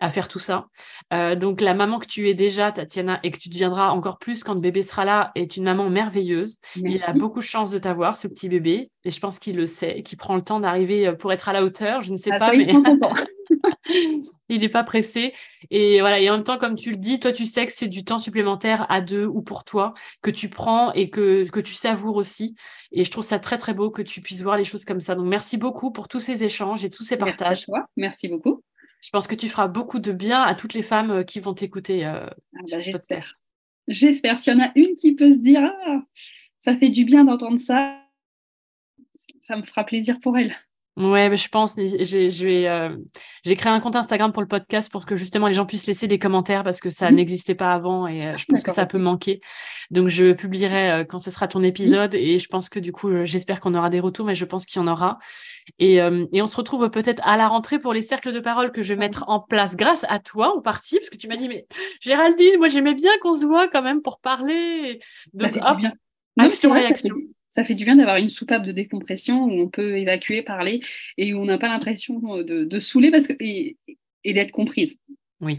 [0.00, 0.66] à faire tout ça.
[1.12, 4.44] Euh, donc la maman que tu es déjà, Tatiana, et que tu deviendras encore plus
[4.44, 6.58] quand le bébé sera là, est une maman merveilleuse.
[6.76, 9.66] Il a beaucoup de chance de t'avoir, ce petit bébé, et je pense qu'il le
[9.66, 12.02] sait, qu'il prend le temps d'arriver euh, pour être à la hauteur.
[12.02, 13.12] Je ne sais ah, pas, mais il prend son temps.
[14.48, 15.32] il n'est pas pressé.
[15.70, 16.20] Et voilà.
[16.20, 18.18] Et en même temps, comme tu le dis, toi, tu sais que c'est du temps
[18.18, 22.54] supplémentaire à deux ou pour toi que tu prends et que, que tu savoures aussi.
[22.92, 25.14] Et je trouve ça très, très beau que tu puisses voir les choses comme ça.
[25.14, 27.66] Donc, merci beaucoup pour tous ces échanges et tous ces partages.
[27.68, 28.62] Merci, merci beaucoup.
[29.00, 31.54] Je pense que tu feras beaucoup de bien à toutes les femmes euh, qui vont
[31.54, 32.06] t'écouter.
[32.06, 33.30] Euh, ah bah, J'espère.
[33.88, 34.40] J'espère.
[34.40, 36.02] S'il y en a une qui peut se dire ah,
[36.58, 38.02] ça fait du bien d'entendre ça,
[39.40, 40.54] ça me fera plaisir pour elle.
[40.96, 42.96] Ouais, mais je pense, j'ai euh,
[43.44, 46.18] créé un compte Instagram pour le podcast pour que justement les gens puissent laisser des
[46.18, 47.14] commentaires parce que ça mmh.
[47.14, 49.40] n'existait pas avant et euh, je pense que ça peut manquer.
[49.90, 53.10] Donc je publierai euh, quand ce sera ton épisode et je pense que du coup,
[53.24, 55.18] j'espère qu'on aura des retours, mais je pense qu'il y en aura.
[55.78, 58.82] Et, et on se retrouve peut-être à la rentrée pour les cercles de parole que
[58.82, 61.48] je vais mettre en place grâce à toi en partie, parce que tu m'as dit,
[61.48, 61.66] mais
[62.00, 65.00] Géraldine, moi j'aimais bien qu'on se voit quand même pour parler.
[65.34, 65.78] Donc hop,
[66.38, 67.14] action-réaction
[67.56, 70.80] ça fait du bien d'avoir une soupape de décompression où on peut évacuer, parler
[71.16, 73.78] et où on n'a pas l'impression de, saouler parce que, et,
[74.26, 75.00] d'être comprise.
[75.40, 75.54] Oui.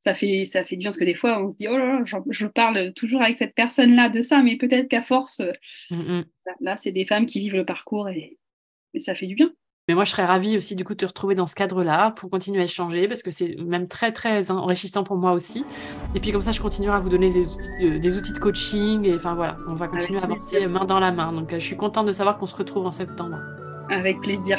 [0.00, 2.00] Ça fait, ça fait du bien parce que des fois, on se dit, oh là
[2.00, 5.42] là, je, parle toujours avec cette personne-là de ça, mais peut-être qu'à force,
[5.90, 6.24] mm, mm.
[6.60, 8.38] là, c'est des femmes qui vivent le parcours et,
[8.94, 9.52] et ça fait du bien.
[9.92, 12.30] Mais moi, je serais ravie aussi du coup de te retrouver dans ce cadre-là pour
[12.30, 15.66] continuer à échanger parce que c'est même très très enrichissant pour moi aussi.
[16.14, 18.38] Et puis comme ça, je continuerai à vous donner des outils de, des outils de
[18.38, 21.30] coaching et enfin voilà, on va continuer à avancer main dans la main.
[21.34, 23.36] Donc euh, je suis contente de savoir qu'on se retrouve en septembre.
[23.90, 24.58] Avec plaisir.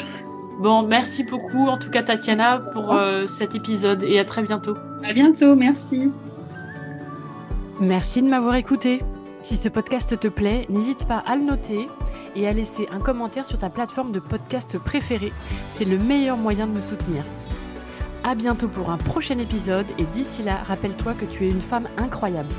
[0.60, 4.76] Bon, merci beaucoup en tout cas Tatiana pour euh, cet épisode et à très bientôt.
[5.02, 6.12] À bientôt, merci.
[7.80, 9.02] Merci de m'avoir écouté.
[9.42, 11.88] Si ce podcast te plaît, n'hésite pas à le noter
[12.34, 15.32] et à laisser un commentaire sur ta plateforme de podcast préférée.
[15.68, 17.24] C'est le meilleur moyen de me soutenir.
[18.22, 21.88] À bientôt pour un prochain épisode et d'ici là, rappelle-toi que tu es une femme
[21.98, 22.54] incroyable.